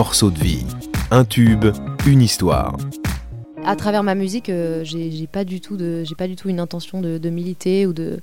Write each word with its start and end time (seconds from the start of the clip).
morceau 0.00 0.30
de 0.30 0.38
vie. 0.38 0.64
Un 1.10 1.26
tube, 1.26 1.66
une 2.06 2.22
histoire. 2.22 2.74
À 3.66 3.76
travers 3.76 4.02
ma 4.02 4.14
musique, 4.14 4.48
euh, 4.48 4.82
j'ai 4.82 5.26
pas 5.26 5.44
du 5.44 5.60
tout 5.60 5.76
de, 5.76 6.04
j'ai 6.04 6.14
pas 6.14 6.26
du 6.26 6.36
tout 6.36 6.48
une 6.48 6.58
intention 6.58 7.02
de, 7.02 7.18
de 7.18 7.28
militer 7.28 7.86
ou 7.86 7.92
de. 7.92 8.20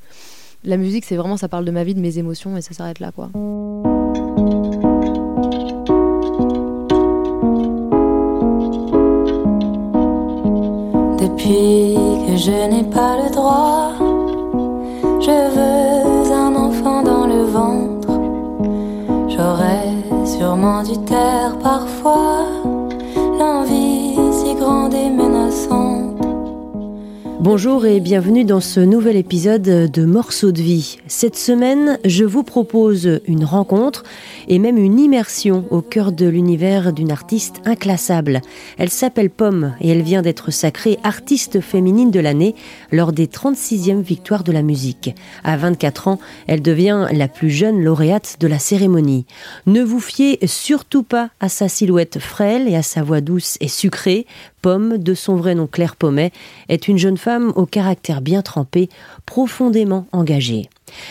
La 0.63 0.77
musique, 0.77 1.05
c'est 1.05 1.15
vraiment, 1.15 1.37
ça 1.37 1.47
parle 1.47 1.65
de 1.65 1.71
ma 1.71 1.83
vie, 1.83 1.93
de 1.93 1.99
mes 1.99 2.17
émotions, 2.17 2.57
et 2.57 2.61
ça 2.61 2.73
s'arrête 2.73 2.99
là, 2.99 3.11
quoi. 3.11 3.29
Depuis 11.21 11.93
que 12.25 12.37
je 12.37 12.71
n'ai 12.71 12.89
pas 12.89 13.17
le 13.21 13.31
droit, 13.31 13.93
je 15.21 15.53
veux 15.53 15.96
Dû 20.57 20.97
taire 21.05 21.55
parfois 21.61 21.96
Bonjour 27.49 27.85
et 27.85 28.01
bienvenue 28.01 28.43
dans 28.43 28.59
ce 28.59 28.81
nouvel 28.81 29.15
épisode 29.15 29.61
de 29.61 30.03
Morceaux 30.03 30.51
de 30.51 30.61
vie. 30.61 30.97
Cette 31.07 31.37
semaine, 31.37 31.97
je 32.03 32.25
vous 32.25 32.43
propose 32.43 33.21
une 33.25 33.45
rencontre 33.45 34.03
et 34.49 34.59
même 34.59 34.75
une 34.75 34.99
immersion 34.99 35.63
au 35.69 35.81
cœur 35.81 36.11
de 36.11 36.27
l'univers 36.27 36.91
d'une 36.91 37.09
artiste 37.09 37.61
inclassable. 37.63 38.41
Elle 38.77 38.89
s'appelle 38.89 39.29
Pomme 39.29 39.75
et 39.79 39.87
elle 39.87 40.01
vient 40.01 40.21
d'être 40.21 40.51
sacrée 40.51 40.99
artiste 41.05 41.61
féminine 41.61 42.11
de 42.11 42.19
l'année 42.19 42.53
lors 42.91 43.13
des 43.13 43.27
36e 43.27 44.01
victoires 44.01 44.43
de 44.43 44.51
la 44.51 44.61
musique. 44.61 45.15
À 45.45 45.55
24 45.55 46.09
ans, 46.09 46.19
elle 46.47 46.61
devient 46.61 47.07
la 47.13 47.29
plus 47.29 47.49
jeune 47.49 47.81
lauréate 47.81 48.35
de 48.41 48.47
la 48.47 48.59
cérémonie. 48.59 49.25
Ne 49.67 49.83
vous 49.83 50.01
fiez 50.01 50.37
surtout 50.45 51.03
pas 51.03 51.29
à 51.39 51.47
sa 51.47 51.69
silhouette 51.69 52.19
frêle 52.19 52.67
et 52.67 52.75
à 52.75 52.83
sa 52.83 53.03
voix 53.03 53.21
douce 53.21 53.57
et 53.61 53.69
sucrée. 53.69 54.25
Pomme, 54.67 54.97
de 54.97 55.13
son 55.13 55.37
vrai 55.37 55.55
nom 55.55 55.65
Claire 55.65 55.95
Pommet, 55.95 56.33
est 56.67 56.89
une 56.89 56.97
jeune 56.97 57.15
femme 57.15 57.53
au 57.55 57.65
caractère 57.65 58.19
bien 58.19 58.41
trempé, 58.41 58.89
profondément 59.25 60.07
engagée. 60.11 60.67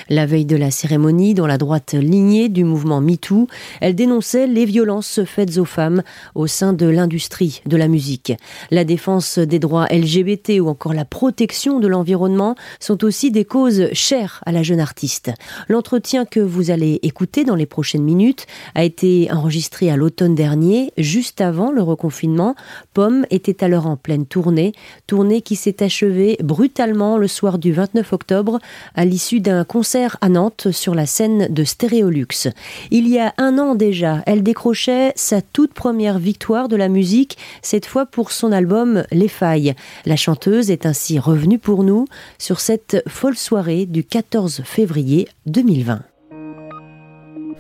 La 0.08 0.26
veille 0.26 0.44
de 0.44 0.56
la 0.56 0.70
cérémonie, 0.70 1.34
dans 1.34 1.46
la 1.46 1.58
droite 1.58 1.94
lignée 1.94 2.48
du 2.48 2.64
mouvement 2.64 3.00
MeToo, 3.00 3.48
elle 3.80 3.94
dénonçait 3.94 4.46
les 4.46 4.64
violences 4.64 5.20
faites 5.24 5.58
aux 5.58 5.64
femmes 5.64 6.02
au 6.34 6.46
sein 6.46 6.72
de 6.72 6.86
l'industrie 6.86 7.62
de 7.66 7.76
la 7.76 7.88
musique. 7.88 8.32
La 8.70 8.84
défense 8.84 9.38
des 9.38 9.58
droits 9.58 9.86
LGBT 9.90 10.60
ou 10.60 10.68
encore 10.68 10.94
la 10.94 11.04
protection 11.04 11.80
de 11.80 11.88
l'environnement 11.88 12.54
sont 12.80 13.04
aussi 13.04 13.30
des 13.30 13.44
causes 13.44 13.92
chères 13.92 14.42
à 14.46 14.52
la 14.52 14.62
jeune 14.62 14.80
artiste. 14.80 15.30
L'entretien 15.68 16.24
que 16.24 16.40
vous 16.40 16.70
allez 16.70 17.00
écouter 17.02 17.44
dans 17.44 17.54
les 17.54 17.66
prochaines 17.66 18.02
minutes 18.02 18.46
a 18.74 18.84
été 18.84 19.28
enregistré 19.30 19.90
à 19.90 19.96
l'automne 19.96 20.34
dernier, 20.34 20.92
juste 20.96 21.40
avant 21.40 21.70
le 21.70 21.82
reconfinement. 21.82 22.54
Pomme 22.94 23.26
était 23.30 23.64
alors 23.64 23.86
en 23.86 23.96
pleine 23.96 24.26
tournée, 24.26 24.72
tournée 25.06 25.42
qui 25.42 25.56
s'est 25.56 25.82
achevée 25.82 26.36
brutalement 26.42 27.18
le 27.18 27.28
soir 27.28 27.58
du 27.58 27.72
29 27.72 28.12
octobre 28.12 28.58
à 28.94 29.04
l'issue 29.04 29.40
d'un 29.40 29.64
concert 29.66 30.16
à 30.22 30.30
Nantes 30.30 30.70
sur 30.72 30.94
la 30.94 31.04
scène 31.04 31.48
de 31.50 31.64
Stéréolux. 31.64 32.48
Il 32.90 33.08
y 33.08 33.18
a 33.18 33.34
un 33.36 33.58
an 33.58 33.74
déjà, 33.74 34.22
elle 34.24 34.42
décrochait 34.42 35.12
sa 35.16 35.42
toute 35.42 35.74
première 35.74 36.18
victoire 36.18 36.68
de 36.68 36.76
la 36.76 36.88
musique, 36.88 37.36
cette 37.60 37.84
fois 37.84 38.06
pour 38.06 38.32
son 38.32 38.52
album 38.52 39.04
Les 39.12 39.28
Failles. 39.28 39.74
La 40.06 40.16
chanteuse 40.16 40.70
est 40.70 40.86
ainsi 40.86 41.18
revenue 41.18 41.58
pour 41.58 41.84
nous 41.84 42.06
sur 42.38 42.60
cette 42.60 43.02
folle 43.08 43.36
soirée 43.36 43.86
du 43.86 44.04
14 44.04 44.62
février 44.64 45.28
2020. 45.46 46.00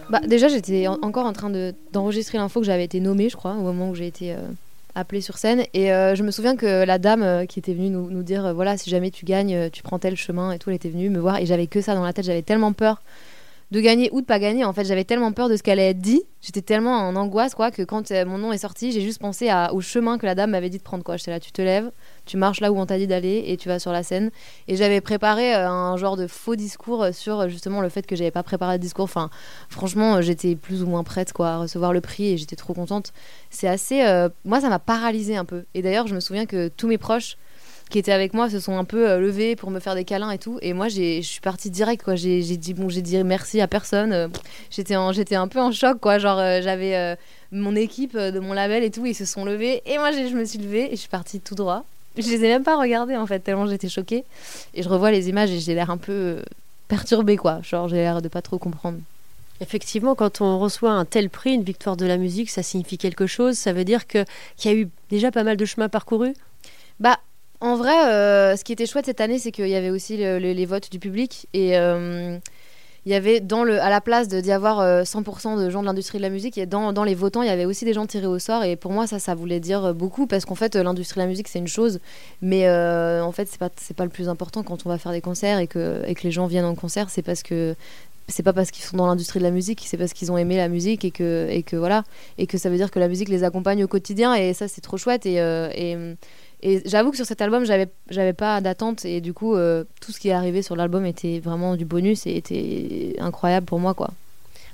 Bah, 0.08 0.20
déjà, 0.26 0.48
j'étais 0.48 0.86
encore 0.86 1.26
en 1.26 1.32
train 1.32 1.50
d'enregistrer 1.92 2.38
l'info 2.38 2.60
que 2.60 2.66
j'avais 2.66 2.84
été 2.84 3.00
nommée, 3.00 3.28
je 3.28 3.36
crois, 3.36 3.54
au 3.54 3.62
moment 3.62 3.90
où 3.90 3.94
j'ai 3.94 4.06
été 4.06 4.32
euh, 4.32 4.38
appelée 4.96 5.20
sur 5.20 5.38
scène. 5.38 5.64
Et 5.74 5.92
euh, 5.92 6.16
je 6.16 6.22
me 6.24 6.32
souviens 6.32 6.56
que 6.56 6.84
la 6.84 6.98
dame 6.98 7.22
euh, 7.22 7.46
qui 7.46 7.60
était 7.60 7.74
venue 7.74 7.90
nous, 7.90 8.10
nous 8.10 8.22
dire, 8.22 8.46
euh, 8.46 8.52
voilà, 8.52 8.76
si 8.76 8.90
jamais 8.90 9.10
tu 9.10 9.24
gagnes, 9.24 9.70
tu 9.70 9.82
prends 9.82 9.98
tel 9.98 10.16
chemin 10.16 10.50
et 10.50 10.58
tout, 10.58 10.70
elle 10.70 10.76
était 10.76 10.88
venue 10.88 11.10
me 11.10 11.20
voir. 11.20 11.38
Et 11.38 11.46
j'avais 11.46 11.68
que 11.68 11.80
ça 11.80 11.94
dans 11.94 12.02
la 12.02 12.12
tête, 12.12 12.24
j'avais 12.24 12.42
tellement 12.42 12.72
peur 12.72 13.02
de 13.72 13.80
gagner 13.80 14.08
ou 14.12 14.20
de 14.20 14.26
pas 14.26 14.38
gagner. 14.38 14.64
En 14.64 14.72
fait, 14.72 14.84
j'avais 14.84 15.04
tellement 15.04 15.32
peur 15.32 15.48
de 15.48 15.56
ce 15.56 15.62
qu'elle 15.62 15.80
allait 15.80 15.90
être 15.90 16.00
dit. 16.00 16.22
J'étais 16.40 16.62
tellement 16.62 16.92
en 16.92 17.16
angoisse, 17.16 17.54
quoi, 17.54 17.72
que 17.72 17.82
quand 17.82 18.12
mon 18.26 18.38
nom 18.38 18.52
est 18.52 18.58
sorti, 18.58 18.92
j'ai 18.92 19.00
juste 19.00 19.20
pensé 19.20 19.50
au 19.72 19.80
chemin 19.80 20.18
que 20.18 20.26
la 20.26 20.36
dame 20.36 20.50
m'avait 20.50 20.70
dit 20.70 20.78
de 20.78 20.82
prendre, 20.84 21.02
quoi. 21.02 21.16
J'étais 21.16 21.32
là, 21.32 21.40
tu 21.40 21.50
te 21.50 21.60
lèves, 21.60 21.90
tu 22.24 22.36
marches 22.36 22.60
là 22.60 22.70
où 22.70 22.78
on 22.78 22.86
t'a 22.86 22.98
dit 22.98 23.08
d'aller 23.08 23.44
et 23.48 23.56
tu 23.56 23.68
vas 23.68 23.80
sur 23.80 23.90
la 23.90 24.04
scène. 24.04 24.30
Et 24.68 24.76
j'avais 24.76 25.00
préparé 25.00 25.54
un 25.54 25.96
genre 25.96 26.16
de 26.16 26.28
faux 26.28 26.54
discours 26.54 27.06
sur 27.12 27.48
justement 27.48 27.80
le 27.80 27.88
fait 27.88 28.06
que 28.06 28.14
j'avais 28.14 28.30
pas 28.30 28.44
préparé 28.44 28.78
de 28.78 28.82
discours. 28.82 29.04
Enfin, 29.04 29.30
franchement, 29.68 30.20
j'étais 30.20 30.54
plus 30.54 30.84
ou 30.84 30.86
moins 30.86 31.02
prête, 31.02 31.32
quoi, 31.32 31.48
à 31.48 31.58
recevoir 31.58 31.92
le 31.92 32.00
prix 32.00 32.28
et 32.28 32.36
j'étais 32.36 32.56
trop 32.56 32.74
contente. 32.74 33.12
C'est 33.50 33.68
assez. 33.68 34.02
Euh, 34.02 34.28
moi, 34.44 34.60
ça 34.60 34.68
m'a 34.68 34.78
paralysée 34.78 35.36
un 35.36 35.44
peu. 35.44 35.64
Et 35.74 35.82
d'ailleurs, 35.82 36.06
je 36.06 36.14
me 36.14 36.20
souviens 36.20 36.46
que 36.46 36.68
tous 36.68 36.86
mes 36.86 36.98
proches 36.98 37.36
qui 37.90 37.98
étaient 37.98 38.12
avec 38.12 38.34
moi 38.34 38.50
se 38.50 38.58
sont 38.58 38.76
un 38.76 38.84
peu 38.84 39.08
euh, 39.08 39.20
levés 39.20 39.54
pour 39.54 39.70
me 39.70 39.78
faire 39.78 39.94
des 39.94 40.04
câlins 40.04 40.30
et 40.30 40.38
tout. 40.38 40.58
Et 40.60 40.72
moi, 40.72 40.88
je 40.88 41.20
suis 41.22 41.40
partie 41.40 41.70
direct, 41.70 42.02
quoi. 42.02 42.16
J'ai 42.16 42.42
dit, 42.42 42.74
bon, 42.74 42.88
j'ai 42.88 43.02
dit 43.02 43.22
merci 43.22 43.60
à 43.60 43.68
personne. 43.68 44.12
Euh, 44.12 44.28
j'étais 44.70 44.94
un 45.36 45.48
peu 45.48 45.60
en 45.60 45.72
choc, 45.72 46.00
quoi. 46.00 46.18
Genre, 46.18 46.38
euh, 46.38 46.60
j'avais 46.62 47.16
mon 47.52 47.76
équipe 47.76 48.16
de 48.16 48.38
mon 48.40 48.52
label 48.52 48.82
et 48.82 48.90
tout, 48.90 49.06
ils 49.06 49.14
se 49.14 49.24
sont 49.24 49.44
levés. 49.44 49.82
Et 49.86 49.98
moi, 49.98 50.10
je 50.10 50.34
me 50.34 50.44
suis 50.44 50.58
levée 50.58 50.86
et 50.86 50.96
je 50.96 51.00
suis 51.00 51.08
partie 51.08 51.40
tout 51.40 51.54
droit. 51.54 51.84
Je 52.18 52.28
les 52.28 52.44
ai 52.44 52.48
même 52.48 52.64
pas 52.64 52.76
regardés, 52.76 53.16
en 53.16 53.26
fait, 53.26 53.40
tellement 53.40 53.66
j'étais 53.66 53.88
choquée. 53.88 54.24
Et 54.74 54.82
je 54.82 54.88
revois 54.88 55.10
les 55.10 55.28
images 55.28 55.50
et 55.50 55.60
j'ai 55.60 55.74
l'air 55.74 55.90
un 55.90 55.98
peu 55.98 56.38
perturbée, 56.88 57.36
quoi. 57.36 57.60
Genre, 57.62 57.88
j'ai 57.88 57.96
l'air 57.96 58.20
de 58.20 58.28
pas 58.28 58.42
trop 58.42 58.58
comprendre. 58.58 58.98
Effectivement, 59.60 60.14
quand 60.14 60.40
on 60.40 60.58
reçoit 60.58 60.92
un 60.92 61.04
tel 61.04 61.30
prix, 61.30 61.54
une 61.54 61.62
victoire 61.62 61.96
de 61.96 62.04
la 62.04 62.16
musique, 62.16 62.50
ça 62.50 62.62
signifie 62.62 62.98
quelque 62.98 63.26
chose. 63.26 63.56
Ça 63.56 63.72
veut 63.72 63.84
dire 63.84 64.06
qu'il 64.06 64.24
y 64.64 64.68
a 64.68 64.74
eu 64.74 64.88
déjà 65.08 65.30
pas 65.30 65.44
mal 65.44 65.56
de 65.56 65.64
chemin 65.64 65.88
parcouru 65.88 66.34
Bah, 67.00 67.18
en 67.60 67.76
vrai, 67.76 68.12
euh, 68.12 68.56
ce 68.56 68.64
qui 68.64 68.72
était 68.72 68.86
chouette 68.86 69.06
cette 69.06 69.20
année, 69.20 69.38
c'est 69.38 69.52
qu'il 69.52 69.68
y 69.68 69.74
avait 69.74 69.90
aussi 69.90 70.16
le- 70.16 70.38
le- 70.38 70.52
les 70.52 70.66
votes 70.66 70.90
du 70.90 70.98
public 70.98 71.46
et 71.52 71.76
euh, 71.78 72.38
il 73.06 73.12
y 73.12 73.14
avait 73.14 73.38
dans 73.40 73.62
le, 73.64 73.80
à 73.80 73.88
la 73.88 74.00
place 74.00 74.26
d'y 74.28 74.50
avoir 74.50 74.80
euh, 74.80 75.04
100% 75.04 75.56
de 75.64 75.70
gens 75.70 75.80
de 75.80 75.86
l'industrie 75.86 76.18
de 76.18 76.22
la 76.22 76.28
musique, 76.28 76.58
et 76.58 76.66
dans, 76.66 76.92
les 77.04 77.14
votants, 77.14 77.42
il 77.42 77.46
y 77.46 77.50
avait 77.52 77.64
aussi 77.64 77.84
des 77.84 77.92
gens 77.92 78.04
tirés 78.04 78.26
au 78.26 78.40
sort. 78.40 78.64
Et 78.64 78.74
pour 78.74 78.90
moi, 78.90 79.06
ça, 79.06 79.20
ça 79.20 79.34
voulait 79.36 79.60
dire 79.60 79.94
beaucoup 79.94 80.26
parce 80.26 80.44
qu'en 80.44 80.56
fait, 80.56 80.74
euh, 80.74 80.82
l'industrie 80.82 81.20
de 81.20 81.24
la 81.24 81.28
musique, 81.28 81.46
c'est 81.46 81.60
une 81.60 81.68
chose, 81.68 82.00
mais 82.42 82.66
euh, 82.66 83.22
en 83.22 83.30
fait, 83.30 83.46
c'est 83.48 83.58
pas, 83.60 83.70
c'est 83.76 83.96
pas 83.96 84.02
le 84.04 84.10
plus 84.10 84.28
important 84.28 84.62
quand 84.64 84.84
on 84.86 84.88
va 84.88 84.98
faire 84.98 85.12
des 85.12 85.20
concerts 85.20 85.60
et 85.60 85.68
que, 85.68 86.02
et 86.06 86.14
que 86.16 86.22
les 86.24 86.32
gens 86.32 86.46
viennent 86.46 86.64
en 86.64 86.74
concert. 86.74 87.08
C'est 87.10 87.22
parce 87.22 87.42
que 87.44 87.76
c'est 88.28 88.42
pas 88.42 88.52
parce 88.52 88.70
qu'ils 88.70 88.84
sont 88.84 88.96
dans 88.96 89.06
l'industrie 89.06 89.38
de 89.38 89.44
la 89.44 89.50
musique, 89.50 89.82
c'est 89.86 89.96
parce 89.96 90.12
qu'ils 90.12 90.32
ont 90.32 90.38
aimé 90.38 90.56
la 90.56 90.68
musique 90.68 91.04
et 91.04 91.10
que, 91.10 91.76
voilà, 91.76 92.04
et 92.38 92.46
que 92.46 92.58
ça 92.58 92.68
veut 92.68 92.76
dire 92.76 92.90
que 92.90 92.98
la 92.98 93.08
musique 93.08 93.28
les 93.28 93.44
accompagne 93.44 93.84
au 93.84 93.88
quotidien. 93.88 94.34
Et 94.34 94.52
ça, 94.52 94.68
c'est 94.68 94.80
trop 94.80 94.96
chouette. 94.96 95.26
Et, 95.26 95.40
euh, 95.40 96.14
j'avoue 96.84 97.10
que 97.10 97.16
sur 97.16 97.26
cet 97.26 97.40
album, 97.40 97.64
j'avais, 97.64 97.88
j'avais 98.10 98.32
pas 98.32 98.60
d'attente 98.60 99.04
et 99.04 99.20
du 99.20 99.32
coup, 99.32 99.54
euh, 99.54 99.84
tout 100.00 100.10
ce 100.12 100.18
qui 100.18 100.28
est 100.28 100.32
arrivé 100.32 100.62
sur 100.62 100.74
l'album 100.74 101.06
était 101.06 101.38
vraiment 101.38 101.76
du 101.76 101.84
bonus 101.84 102.26
et 102.26 102.36
était 102.36 103.14
incroyable 103.18 103.66
pour 103.66 103.78
moi, 103.78 103.94
quoi. 103.94 104.10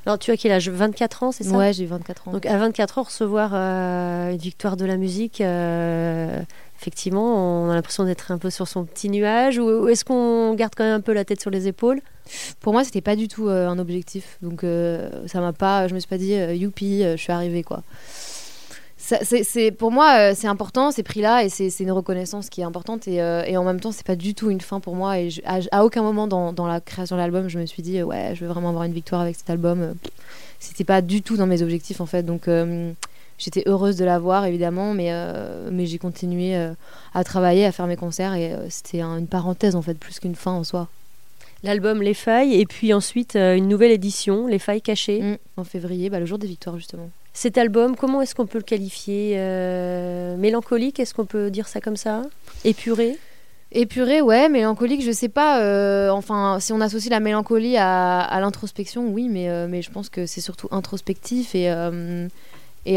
Alors, 0.05 0.19
tu 0.19 0.31
as 0.31 0.37
quel 0.37 0.53
âge? 0.53 0.69
24 0.69 1.23
ans, 1.23 1.33
c'est 1.33 1.45
ça? 1.45 1.57
Ouais, 1.57 1.73
j'ai 1.73 1.87
24 1.87 2.29
ans. 2.29 2.33
Donc, 2.33 2.47
à 2.47 2.57
24 2.57 2.99
ans, 2.99 3.03
recevoir 3.05 3.53
euh, 3.55 4.33
une 4.33 4.39
victoire 4.39 4.77
de 4.77 4.85
la 4.85 4.97
musique, 4.97 5.41
euh, 5.41 6.41
effectivement, 6.81 7.65
on 7.65 7.71
a 7.71 7.75
l'impression 7.75 8.05
d'être 8.05 8.33
un 8.33 8.39
peu 8.39 8.51
sur 8.51 8.67
son 8.67 8.85
petit 8.85 9.09
nuage. 9.11 9.59
Ou, 9.59 9.65
ou 9.65 9.89
est-ce 9.89 10.05
qu'on 10.05 10.55
garde 10.55 10.75
quand 10.77 10.85
même 10.85 10.95
un 10.95 11.01
peu 11.01 11.13
la 11.13 11.25
tête 11.25 11.41
sur 11.41 11.51
les 11.51 11.69
épaules? 11.69 12.01
Pour 12.61 12.73
moi, 12.73 12.85
c'était 12.85 13.01
pas 13.01 13.15
du 13.15 13.29
tout 13.29 13.49
euh, 13.49 13.69
un 13.69 13.79
objectif. 13.79 14.39
Donc, 14.43 14.65
ça 15.27 15.41
m'a 15.41 15.53
pas. 15.53 15.87
Je 15.87 15.95
me 15.95 16.01
suis 16.01 16.09
pas 16.09 16.19
dit, 16.19 16.35
youpi, 16.35 17.03
je 17.03 17.17
suis 17.17 17.33
arrivée, 17.33 17.63
quoi. 17.63 17.83
C'est, 19.05 19.73
pour 19.73 19.91
moi, 19.91 20.31
euh, 20.31 20.33
c'est 20.37 20.47
important 20.47 20.93
ces 20.93 21.03
prix-là 21.03 21.43
et 21.43 21.49
c'est, 21.49 21.69
une 21.81 21.91
reconnaissance 21.91 22.49
qui 22.49 22.61
est 22.61 22.65
importante 22.65 23.09
et, 23.09 23.21
euh, 23.21 23.43
et 23.45 23.57
en 23.57 23.65
même 23.65 23.81
temps, 23.81 23.91
c'est 23.91 24.07
pas 24.07 24.15
du 24.15 24.33
tout 24.35 24.49
une 24.49 24.61
fin 24.61 24.79
pour 24.79 24.95
moi. 24.95 25.19
Et 25.19 25.29
je- 25.31 25.41
à, 25.45 25.59
à 25.73 25.85
aucun 25.85 26.03
moment 26.03 26.29
dans, 26.29 26.53
dans 26.53 26.69
la 26.69 26.81
création 26.81 27.17
de 27.17 27.21
l'album, 27.21 27.49
je 27.49 27.59
me 27.59 27.67
suis 27.67 27.83
dit, 27.83 27.99
euh, 27.99 28.05
ouais, 28.05 28.35
je 28.35 28.45
veux 28.45 28.47
vraiment 28.51 28.69
avoir 28.69 28.85
une 28.85 28.93
victoire 28.93 29.21
avec 29.21 29.35
cet 29.35 29.51
album. 29.51 29.95
C'était 30.61 30.85
pas 30.85 31.03
du 31.03 31.21
tout 31.21 31.37
dans 31.37 31.49
mes 31.49 31.63
objectifs 31.63 32.01
en 32.01 32.07
fait. 32.07 32.23
Donc, 32.23 32.47
euh, 32.47 32.93
j'étais 33.39 33.65
heureuse 33.67 33.97
de 33.97 34.05
l'avoir 34.05 34.45
évidemment, 34.47 34.95
mais, 34.95 35.09
euh, 35.11 35.69
mais 35.73 35.87
j'ai 35.87 35.99
continué 35.99 36.55
à 37.13 37.25
travailler, 37.25 37.67
à 37.67 37.73
faire 37.73 37.89
mes 37.89 37.97
concerts 37.97 38.35
et 38.35 38.55
c'était 38.69 39.01
un- 39.01 39.19
une 39.19 39.27
parenthèse 39.27 39.75
en 39.75 39.83
fait, 39.83 39.95
plus 39.95 40.21
qu'une 40.21 40.37
fin 40.37 40.53
en 40.53 40.63
soi. 40.63 40.87
L'album 41.65 42.03
Les 42.03 42.15
Failles, 42.15 42.55
et 42.61 42.67
puis 42.67 42.93
ensuite 42.95 43.35
une 43.35 43.67
nouvelle 43.69 43.91
édition, 43.91 44.47
Les 44.47 44.61
Failles 44.61 44.81
cachées. 44.83 45.21
Mm, 45.23 45.37
en 45.57 45.65
février, 45.65 46.09
bah, 46.09 46.21
le 46.21 46.27
jour 46.27 46.39
des 46.39 46.47
victoires 46.47 46.77
justement. 46.77 47.11
Cet 47.35 47.57
album, 47.57 47.97
comment 47.97 48.21
est-ce 48.21 48.35
qu'on 48.35 48.47
peut 48.47 48.59
le 48.59 48.65
qualifier 48.65 49.35
Euh, 49.37 50.37
Mélancolique, 50.37 51.01
est-ce 51.01 51.15
qu'on 51.15 51.25
peut 51.25 51.51
dire 51.51 51.67
ça 51.67 51.81
comme 51.81 51.97
ça 51.97 52.23
Épuré? 52.65 53.19
Épuré, 53.75 54.21
ouais, 54.21 54.51
mélancolique, 54.51 55.03
je 55.03 55.13
sais 55.13 55.31
pas. 55.31 55.63
euh, 55.63 56.11
enfin, 56.11 56.59
si 56.61 56.75
on 56.75 56.81
associe 56.83 57.11
la 57.11 57.21
mélancolie 57.21 57.79
à, 57.79 58.39
l'introspection, 58.39 59.09
oui, 59.09 59.29
mais, 59.31 59.49
euh, 59.49 59.67
mais 59.67 59.81
je 59.81 59.91
pense 59.91 60.11
que 60.11 60.27
c'est 60.27 60.43
surtout 60.43 60.69
introspectif 60.73 61.55
et, 61.55 61.69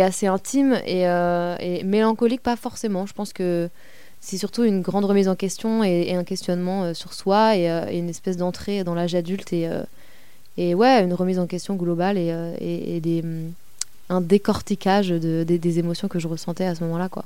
assez 0.02 0.28
intime. 0.28 0.78
Et, 0.86 1.84
mélancolique, 1.86 2.42
pas 2.42 2.58
forcément. 2.58 3.06
Je 3.06 3.14
pense 3.14 3.32
que 3.32 3.70
c'est 4.20 4.38
surtout 4.38 4.66
une 4.66 4.82
grande 4.82 5.06
remise 5.06 5.30
en 5.30 5.36
question 5.36 5.82
et, 5.82 6.14
un 6.14 6.26
questionnement 6.26 6.94
sur 6.94 7.14
soi 7.14 7.56
et, 7.56 7.70
une 7.98 8.10
espèce 8.10 8.36
d'entrée 8.36 8.84
dans 8.84 8.96
l'âge 8.96 9.16
adulte 9.16 9.54
et, 9.54 9.70
et 10.58 10.76
ouais, 10.76 11.02
une 11.04 11.14
remise 11.14 11.40
en 11.40 11.48
question 11.48 11.76
globale 11.76 12.18
et, 12.18 13.00
des, 13.00 13.24
un 14.10 14.22
décortiquage 14.22 15.10
de, 15.10 15.44
des 15.44 15.80
émotions 15.80 16.08
que 16.08 16.20
je 16.20 16.28
ressentais 16.28 16.66
à 16.66 16.76
ce 16.76 16.84
moment-là, 16.84 17.10
quoi. 17.10 17.26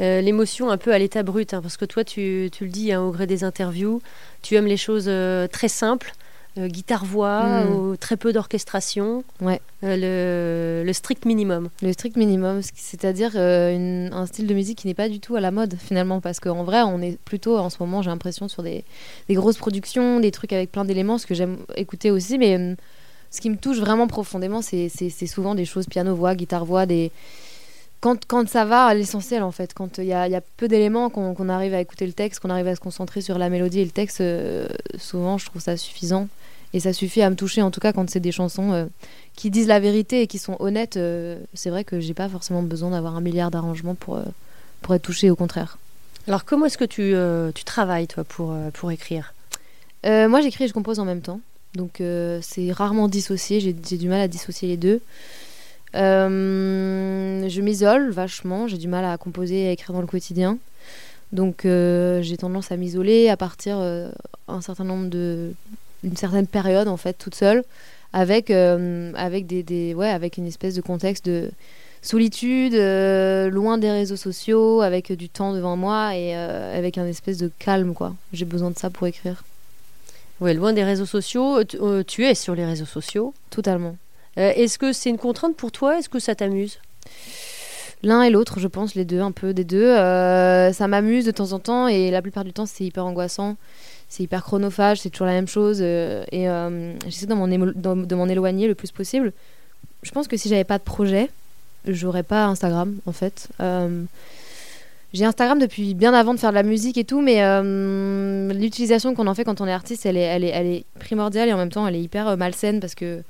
Euh, 0.00 0.20
l'émotion 0.20 0.70
un 0.70 0.76
peu 0.76 0.92
à 0.92 0.98
l'état 0.98 1.24
brut, 1.24 1.54
hein, 1.54 1.60
parce 1.60 1.76
que 1.76 1.84
toi, 1.84 2.04
tu, 2.04 2.50
tu 2.52 2.64
le 2.64 2.70
dis 2.70 2.92
hein, 2.92 3.02
au 3.02 3.10
gré 3.10 3.26
des 3.26 3.42
interviews, 3.42 4.00
tu 4.42 4.54
aimes 4.54 4.66
les 4.68 4.76
choses 4.76 5.06
euh, 5.08 5.48
très 5.48 5.66
simples, 5.66 6.12
euh, 6.56 6.68
guitare-voix, 6.68 7.64
Mm. 7.64 7.74
ou 7.74 7.96
très 7.96 8.16
peu 8.16 8.32
d'orchestration, 8.32 9.24
Ouais. 9.40 9.60
le, 9.82 10.84
le 10.86 10.92
strict 10.92 11.24
minimum. 11.24 11.68
Le 11.82 11.92
strict 11.92 12.16
minimum, 12.16 12.60
c'est-à-dire 12.76 13.32
un 13.36 14.26
style 14.26 14.46
de 14.46 14.54
musique 14.54 14.78
qui 14.78 14.86
n'est 14.86 14.94
pas 14.94 15.08
du 15.08 15.18
tout 15.18 15.34
à 15.34 15.40
la 15.40 15.50
mode 15.50 15.74
finalement, 15.80 16.20
parce 16.20 16.38
qu'en 16.38 16.62
vrai, 16.62 16.82
on 16.82 17.02
est 17.02 17.18
plutôt 17.24 17.58
en 17.58 17.68
ce 17.68 17.76
moment, 17.80 18.00
j'ai 18.02 18.10
l'impression, 18.10 18.46
sur 18.46 18.62
des, 18.62 18.84
des 19.28 19.34
grosses 19.34 19.58
productions, 19.58 20.20
des 20.20 20.30
trucs 20.30 20.52
avec 20.52 20.70
plein 20.70 20.84
d'éléments, 20.84 21.18
ce 21.18 21.26
que 21.26 21.34
j'aime 21.34 21.58
écouter 21.74 22.12
aussi, 22.12 22.38
mais 22.38 22.54
hum, 22.54 22.76
ce 23.30 23.40
qui 23.40 23.50
me 23.50 23.56
touche 23.56 23.78
vraiment 23.78 24.06
profondément, 24.06 24.62
c'est 24.62 25.26
souvent 25.26 25.54
des 25.54 25.64
choses 25.64 25.86
piano-voix, 25.86 26.34
guitare-voix, 26.34 26.86
des... 26.86 27.10
Quand, 28.00 28.24
quand 28.26 28.48
ça 28.48 28.64
va 28.64 28.84
à 28.84 28.94
l'essentiel 28.94 29.42
en 29.42 29.50
fait, 29.50 29.74
quand 29.74 29.98
il 29.98 30.04
y 30.04 30.12
a, 30.12 30.28
il 30.28 30.30
y 30.30 30.36
a 30.36 30.40
peu 30.40 30.68
d'éléments, 30.68 31.10
qu'on 31.10 31.48
arrive 31.48 31.74
à 31.74 31.80
écouter 31.80 32.06
le 32.06 32.12
texte, 32.12 32.38
qu'on 32.38 32.50
arrive 32.50 32.68
à 32.68 32.76
se 32.76 32.80
concentrer 32.80 33.20
sur 33.22 33.38
la 33.38 33.48
mélodie 33.48 33.80
et 33.80 33.84
le 33.84 33.90
texte, 33.90 34.20
euh, 34.20 34.68
souvent 34.98 35.36
je 35.36 35.46
trouve 35.46 35.60
ça 35.60 35.76
suffisant. 35.76 36.28
Et 36.74 36.80
ça 36.80 36.92
suffit 36.92 37.22
à 37.22 37.30
me 37.30 37.34
toucher, 37.34 37.60
en 37.60 37.72
tout 37.72 37.80
cas 37.80 37.92
quand 37.92 38.08
c'est 38.08 38.20
des 38.20 38.30
chansons 38.30 38.72
euh, 38.72 38.86
qui 39.34 39.50
disent 39.50 39.66
la 39.66 39.80
vérité 39.80 40.22
et 40.22 40.26
qui 40.28 40.38
sont 40.38 40.56
honnêtes. 40.60 40.96
euh, 40.96 41.40
c'est 41.54 41.70
vrai 41.70 41.82
que 41.82 41.98
j'ai 41.98 42.14
pas 42.14 42.28
forcément 42.28 42.62
besoin 42.62 42.90
d'avoir 42.90 43.16
un 43.16 43.20
milliard 43.20 43.50
d'arrangements 43.50 43.96
pour, 43.96 44.20
pour 44.82 44.94
être 44.94 45.02
touchée, 45.02 45.28
au 45.30 45.36
contraire. 45.36 45.78
Alors, 46.28 46.44
comment 46.44 46.66
est-ce 46.66 46.78
que 46.78 46.84
tu, 46.84 47.14
tu 47.54 47.64
travailles, 47.64 48.06
toi, 48.06 48.22
pour, 48.22 48.54
pour 48.74 48.92
écrire? 48.92 49.34
Moi 50.04 50.40
j'écris 50.40 50.64
et 50.64 50.68
je 50.68 50.72
compose 50.72 51.00
en 51.00 51.04
même 51.04 51.22
temps. 51.22 51.40
Donc 51.74 52.00
euh, 52.00 52.40
c'est 52.42 52.72
rarement 52.72 53.08
dissocié, 53.08 53.60
j'ai 53.60 53.72
du 53.72 54.08
mal 54.08 54.20
à 54.20 54.28
dissocier 54.28 54.68
les 54.68 54.76
deux. 54.76 55.00
Euh, 55.94 57.48
je 57.48 57.60
m'isole 57.60 58.10
vachement, 58.10 58.68
j'ai 58.68 58.78
du 58.78 58.88
mal 58.88 59.04
à 59.04 59.16
composer 59.16 59.62
et 59.62 59.68
à 59.68 59.72
écrire 59.72 59.92
dans 59.92 60.00
le 60.00 60.06
quotidien. 60.06 60.58
Donc 61.32 61.64
euh, 61.64 62.22
j'ai 62.22 62.36
tendance 62.36 62.72
à 62.72 62.76
m'isoler 62.76 63.28
à 63.28 63.36
partir 63.36 63.78
un 63.78 64.60
certain 64.60 64.84
nombre 64.84 65.08
de 65.08 65.52
d'une 66.04 66.16
certaine 66.16 66.46
période 66.46 66.86
en 66.86 66.96
fait 66.96 67.14
toute 67.14 67.34
seule 67.34 67.64
avec 68.12 68.50
avec 68.50 69.46
des, 69.46 69.62
des 69.62 69.94
ouais 69.94 70.08
avec 70.08 70.38
une 70.38 70.46
espèce 70.46 70.74
de 70.74 70.80
contexte 70.80 71.26
de 71.26 71.50
solitude 72.00 72.74
loin 73.52 73.76
des 73.76 73.90
réseaux 73.90 74.16
sociaux 74.16 74.80
avec 74.80 75.12
du 75.12 75.28
temps 75.28 75.52
devant 75.52 75.76
moi 75.76 76.16
et 76.16 76.34
avec 76.34 76.96
un 76.96 77.06
espèce 77.06 77.36
de 77.36 77.50
calme 77.58 77.92
quoi. 77.92 78.14
J'ai 78.32 78.46
besoin 78.46 78.70
de 78.70 78.78
ça 78.78 78.88
pour 78.88 79.06
écrire 79.06 79.42
Ouais, 80.40 80.54
loin 80.54 80.72
des 80.72 80.84
réseaux 80.84 81.06
sociaux, 81.06 81.64
tu, 81.64 81.76
euh, 81.80 82.02
tu 82.06 82.24
es 82.24 82.34
sur 82.34 82.54
les 82.54 82.64
réseaux 82.64 82.86
sociaux. 82.86 83.34
totalement. 83.50 83.96
Euh, 84.38 84.52
est-ce 84.54 84.78
que 84.78 84.92
c'est 84.92 85.10
une 85.10 85.18
contrainte 85.18 85.56
pour 85.56 85.72
toi? 85.72 85.98
Est-ce 85.98 86.08
que 86.08 86.20
ça 86.20 86.34
t'amuse? 86.34 86.78
L'un 88.04 88.22
et 88.22 88.30
l'autre, 88.30 88.60
je 88.60 88.68
pense, 88.68 88.94
les 88.94 89.04
deux, 89.04 89.20
un 89.20 89.32
peu 89.32 89.52
des 89.52 89.64
deux. 89.64 89.82
Euh, 89.82 90.72
ça 90.72 90.86
m'amuse 90.86 91.24
de 91.24 91.32
temps 91.32 91.52
en 91.52 91.58
temps 91.58 91.88
et 91.88 92.12
la 92.12 92.22
plupart 92.22 92.44
du 92.44 92.52
temps, 92.52 92.66
c'est 92.66 92.84
hyper 92.84 93.04
angoissant. 93.04 93.56
C'est 94.08 94.22
hyper 94.22 94.44
chronophage, 94.44 95.00
c'est 95.00 95.10
toujours 95.10 95.26
la 95.26 95.32
même 95.32 95.48
chose. 95.48 95.78
euh, 95.80 96.24
et 96.30 96.48
euh, 96.48 96.94
j'essaie 97.06 97.26
de 97.26 97.34
m'en 97.34 98.28
éloigner 98.28 98.68
le 98.68 98.74
plus 98.76 98.92
possible. 98.92 99.32
Je 100.04 100.12
pense 100.12 100.28
que 100.28 100.36
si 100.36 100.48
j'avais 100.48 100.62
pas 100.64 100.78
de 100.78 100.84
projet, 100.84 101.28
j'aurais 101.86 102.22
pas 102.22 102.44
Instagram, 102.46 102.96
en 103.06 103.12
fait. 103.12 103.48
J'ai 105.14 105.24
Instagram 105.24 105.58
depuis 105.58 105.94
bien 105.94 106.12
avant 106.12 106.34
de 106.34 106.38
faire 106.38 106.50
de 106.50 106.54
la 106.54 106.62
musique 106.62 106.98
et 106.98 107.04
tout, 107.04 107.22
mais 107.22 107.42
euh, 107.42 108.52
l'utilisation 108.52 109.14
qu'on 109.14 109.26
en 109.26 109.34
fait 109.34 109.44
quand 109.44 109.62
on 109.62 109.66
est 109.66 109.72
artiste, 109.72 110.04
elle 110.04 110.18
est, 110.18 110.84
primordiale 110.98 111.48
et 111.48 111.52
en 111.54 111.56
même 111.56 111.70
temps, 111.70 111.86
elle 111.86 111.96
est 111.96 112.02
hyper 112.02 112.28
euh, 112.28 112.36
malsaine 112.36 112.78
parce 112.80 112.94
que 112.94 113.22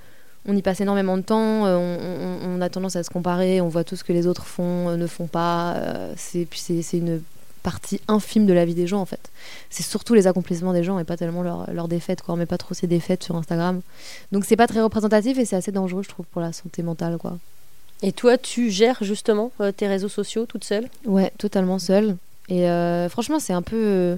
on 0.46 0.56
y 0.56 0.62
passe 0.62 0.80
énormément 0.80 1.16
de 1.16 1.22
temps, 1.22 1.66
euh, 1.66 1.76
on, 1.76 2.60
a 2.60 2.68
tendance 2.68 2.96
à 2.96 3.02
se 3.04 3.10
comparer, 3.10 3.60
on 3.60 3.68
voit 3.68 3.84
tout 3.84 3.96
ce 3.96 4.02
que 4.02 4.12
les 4.12 4.26
autres 4.26 4.46
font, 4.46 4.96
ne 4.96 5.06
font 5.06 5.26
pas. 5.26 5.76
c'est, 6.16 6.48
c'est, 6.52 6.96
une 6.96 7.20
partie 7.62 8.00
infime 8.08 8.46
de 8.46 8.52
la 8.52 8.64
vie 8.64 8.74
des 8.74 8.86
gens 8.86 9.00
en 9.00 9.04
fait. 9.04 9.30
C'est 9.68 9.82
surtout 9.82 10.14
les 10.14 10.26
accomplissements 10.26 10.72
des 10.72 10.82
gens 10.82 10.98
et 10.98 11.04
pas 11.04 11.16
tellement 11.16 11.42
leurs 11.42 11.88
défaites. 11.88 12.22
On 12.28 12.36
met 12.36 12.46
pas 12.46 12.58
trop 12.58 12.74
ces 12.74 12.86
défaites 12.86 13.22
sur 13.22 13.36
Instagram. 13.36 13.82
Donc 14.32 14.44
c'est 14.46 14.56
pas 14.56 14.66
très 14.66 14.80
représentatif 14.80 15.38
et 15.38 15.44
c'est 15.44 15.56
assez 15.56 15.72
dangereux, 15.72 16.02
je 16.02 16.08
trouve, 16.08 16.26
pour 16.26 16.40
la 16.40 16.52
santé 16.52 16.82
mentale, 16.82 17.18
quoi. 17.18 17.36
Et 18.02 18.12
toi, 18.12 18.38
tu 18.38 18.70
gères 18.70 19.02
justement 19.02 19.50
euh, 19.60 19.72
tes 19.72 19.88
réseaux 19.88 20.08
sociaux 20.08 20.46
toute 20.46 20.64
seule? 20.64 20.88
Ouais, 21.04 21.32
totalement 21.38 21.78
seule. 21.78 22.16
Et 22.48 22.68
euh, 22.68 23.08
franchement, 23.08 23.40
c'est 23.40 23.52
un 23.52 23.62
peu. 23.62 23.76
euh, 23.76 24.16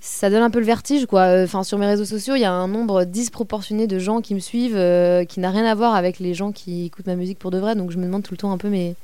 ça 0.00 0.30
donne 0.30 0.42
un 0.42 0.50
peu 0.50 0.60
le 0.60 0.66
vertige, 0.66 1.06
quoi. 1.06 1.42
Enfin, 1.44 1.62
sur 1.62 1.78
mes 1.78 1.86
réseaux 1.86 2.04
sociaux, 2.04 2.34
il 2.36 2.40
y 2.40 2.44
a 2.44 2.52
un 2.52 2.68
nombre 2.68 3.04
disproportionné 3.04 3.86
de 3.86 3.98
gens 3.98 4.20
qui 4.20 4.34
me 4.34 4.40
suivent, 4.40 4.78
qui 5.28 5.40
n'a 5.40 5.50
rien 5.50 5.64
à 5.64 5.74
voir 5.74 5.94
avec 5.94 6.18
les 6.18 6.34
gens 6.34 6.52
qui 6.52 6.86
écoutent 6.86 7.06
ma 7.06 7.16
musique 7.16 7.38
pour 7.38 7.50
de 7.50 7.58
vrai. 7.58 7.74
Donc, 7.74 7.90
je 7.90 7.96
me 7.96 8.04
demande 8.04 8.22
tout 8.22 8.34
le 8.34 8.38
temps 8.38 8.52
un 8.52 8.58
peu, 8.58 8.68
mais 8.68 8.96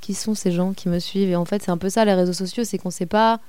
qui 0.00 0.14
sont 0.14 0.34
ces 0.34 0.52
gens 0.52 0.72
qui 0.72 0.88
me 0.88 0.98
suivent? 0.98 1.28
Et 1.28 1.36
en 1.36 1.44
fait, 1.44 1.62
c'est 1.62 1.70
un 1.70 1.76
peu 1.76 1.90
ça, 1.90 2.06
les 2.06 2.14
réseaux 2.14 2.32
sociaux, 2.32 2.64
c'est 2.64 2.78
qu'on 2.78 2.90
sait 2.90 3.06
pas. 3.06 3.40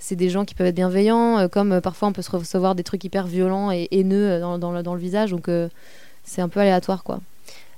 C'est 0.00 0.16
des 0.16 0.30
gens 0.30 0.44
qui 0.44 0.54
peuvent 0.54 0.66
être 0.66 0.74
bienveillants, 0.74 1.48
comme 1.48 1.80
parfois 1.80 2.08
on 2.08 2.12
peut 2.12 2.22
se 2.22 2.30
recevoir 2.30 2.74
des 2.74 2.84
trucs 2.84 3.04
hyper 3.04 3.26
violents 3.28 3.70
et 3.70 3.86
haineux 3.92 4.40
dans, 4.40 4.58
dans 4.58 4.94
le, 4.94 5.00
visage. 5.00 5.30
Donc, 5.30 5.48
c'est 6.24 6.40
un 6.40 6.48
peu 6.48 6.58
aléatoire, 6.58 7.04
quoi. 7.04 7.20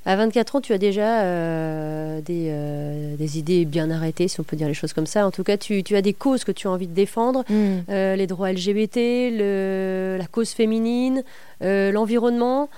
À 0.07 0.17
24 0.17 0.57
ans, 0.57 0.61
tu 0.63 0.73
as 0.73 0.79
déjà 0.79 1.23
euh, 1.25 2.21
des, 2.23 2.47
euh, 2.49 3.17
des 3.17 3.39
idées 3.39 3.65
bien 3.67 3.91
arrêtées, 3.91 4.29
si 4.29 4.41
on 4.41 4.43
peut 4.45 4.57
dire 4.57 4.67
les 4.67 4.75
choses 4.75 4.95
comme 4.95 5.07
ça. 5.07 5.27
En 5.27 5.31
tout 5.31 5.45
cas, 5.45 5.57
tu, 5.59 5.83
tu 5.83 5.95
as 5.95 6.01
des 6.03 6.15
causes 6.15 6.43
que 6.45 6.53
tu 6.53 6.67
as 6.69 6.71
envie 6.71 6.87
de 6.87 6.95
défendre. 6.95 7.45
Euh, 7.51 8.17
les 8.17 8.27
droits 8.27 8.51
LGBT, 8.51 8.97
le- 9.31 10.17
la 10.19 10.27
cause 10.27 10.51
féminine, 10.51 11.23
l'environnement. 11.61 12.69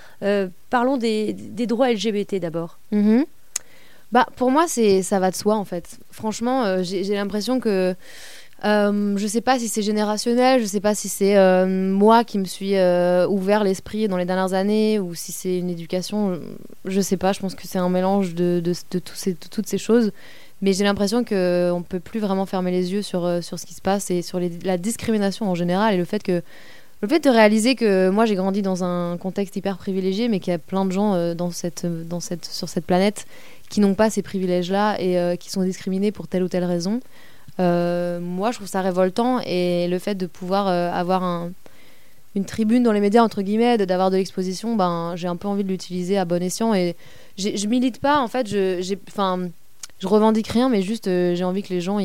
Parlons 0.69 0.97
des, 0.97 1.33
des 1.33 1.65
droits 1.67 1.91
LGBT 1.91 2.39
d'abord. 2.39 2.77
Mhm. 2.91 3.25
Bah, 4.11 4.27
pour 4.35 4.51
moi, 4.51 4.65
c'est 4.67 5.01
ça 5.01 5.19
va 5.19 5.31
de 5.31 5.35
soi 5.35 5.55
en 5.55 5.65
fait. 5.65 5.97
Franchement, 6.11 6.83
j'ai 6.83 7.15
l'impression 7.15 7.59
que 7.59 7.95
euh, 8.65 9.17
je 9.17 9.27
sais 9.27 9.41
pas 9.41 9.59
si 9.59 9.67
c'est 9.67 9.81
générationnel, 9.81 10.61
je 10.61 10.65
sais 10.65 10.79
pas 10.79 10.95
si 10.95 11.09
c'est 11.09 11.35
euh, 11.35 11.65
moi 11.67 12.23
qui 12.23 12.39
me 12.39 12.45
suis 12.45 12.77
euh, 12.77 13.27
ouvert 13.27 13.63
l'esprit 13.63 14.07
dans 14.07 14.15
les 14.15 14.23
dernières 14.23 14.53
années 14.53 14.99
ou 14.99 15.15
si 15.15 15.33
c'est 15.33 15.57
une 15.57 15.69
éducation. 15.69 16.39
Je 16.85 17.01
sais 17.01 17.17
pas. 17.17 17.33
Je 17.33 17.41
pense 17.41 17.55
que 17.55 17.67
c'est 17.67 17.79
un 17.79 17.89
mélange 17.89 18.35
de, 18.35 18.61
toutes 18.89 19.67
ces 19.67 19.77
choses. 19.77 20.11
Mais 20.61 20.71
j'ai 20.71 20.85
l'impression 20.85 21.25
que 21.25 21.71
on 21.73 21.81
peut 21.81 21.99
plus 21.99 22.21
vraiment 22.21 22.45
fermer 22.45 22.71
les 22.71 22.93
yeux 22.93 23.01
sur, 23.01 23.25
euh, 23.25 23.41
ce 23.41 23.65
qui 23.65 23.73
se 23.73 23.81
passe 23.81 24.09
et 24.11 24.21
sur 24.21 24.39
la 24.63 24.77
discrimination 24.77 25.49
en 25.49 25.55
général 25.55 25.93
et 25.93 25.97
le 25.97 26.05
fait 26.05 26.25
de 26.29 27.29
réaliser 27.29 27.75
que 27.75 28.07
moi 28.09 28.25
j'ai 28.25 28.35
grandi 28.35 28.61
dans 28.61 28.85
un 28.85 29.17
contexte 29.17 29.57
hyper 29.57 29.77
privilégié, 29.77 30.29
mais 30.29 30.39
qu'il 30.39 30.51
y 30.51 30.55
a 30.55 30.59
plein 30.59 30.85
de 30.85 30.91
gens 30.91 31.35
sur 31.35 32.69
cette 32.69 32.85
planète 32.85 33.25
qui 33.69 33.81
n'ont 33.81 33.93
pas 33.93 34.09
ces 34.09 34.21
privilèges-là 34.21 35.01
et 35.01 35.37
qui 35.37 35.49
sont 35.49 35.63
discriminés 35.63 36.13
pour 36.13 36.29
telle 36.29 36.43
ou 36.43 36.47
telle 36.47 36.63
raison. 36.63 37.01
Euh, 37.59 38.19
moi, 38.19 38.51
je 38.51 38.57
trouve 38.57 38.67
ça 38.67 38.81
révoltant 38.81 39.39
et 39.45 39.87
le 39.87 39.99
fait 39.99 40.15
de 40.15 40.25
pouvoir 40.25 40.67
euh, 40.67 40.91
avoir 40.91 41.23
un- 41.23 41.51
une 42.35 42.45
tribune 42.45 42.81
dans 42.81 42.91
les 42.91 42.99
médias 42.99 43.21
entre 43.21 43.43
guillemets, 43.43 43.77
d'avoir 43.77 44.09
de 44.09 44.17
l'exposition, 44.17 44.75
ben 44.75 45.13
j'ai 45.15 45.27
un 45.27 45.35
peu 45.35 45.47
envie 45.47 45.63
de 45.63 45.69
l'utiliser 45.69 46.17
à 46.17 46.25
bon 46.25 46.41
escient 46.41 46.73
et 46.73 46.95
je 47.37 47.67
milite 47.67 47.99
pas 47.99 48.19
en 48.19 48.27
fait, 48.27 48.47
je, 48.47 48.95
enfin, 49.07 49.49
je 49.99 50.07
revendique 50.07 50.47
rien, 50.47 50.67
mais 50.67 50.81
juste 50.81 51.07
euh, 51.07 51.35
j'ai 51.35 51.43
envie 51.43 51.61
que 51.61 51.69
les 51.71 51.79
gens 51.79 51.99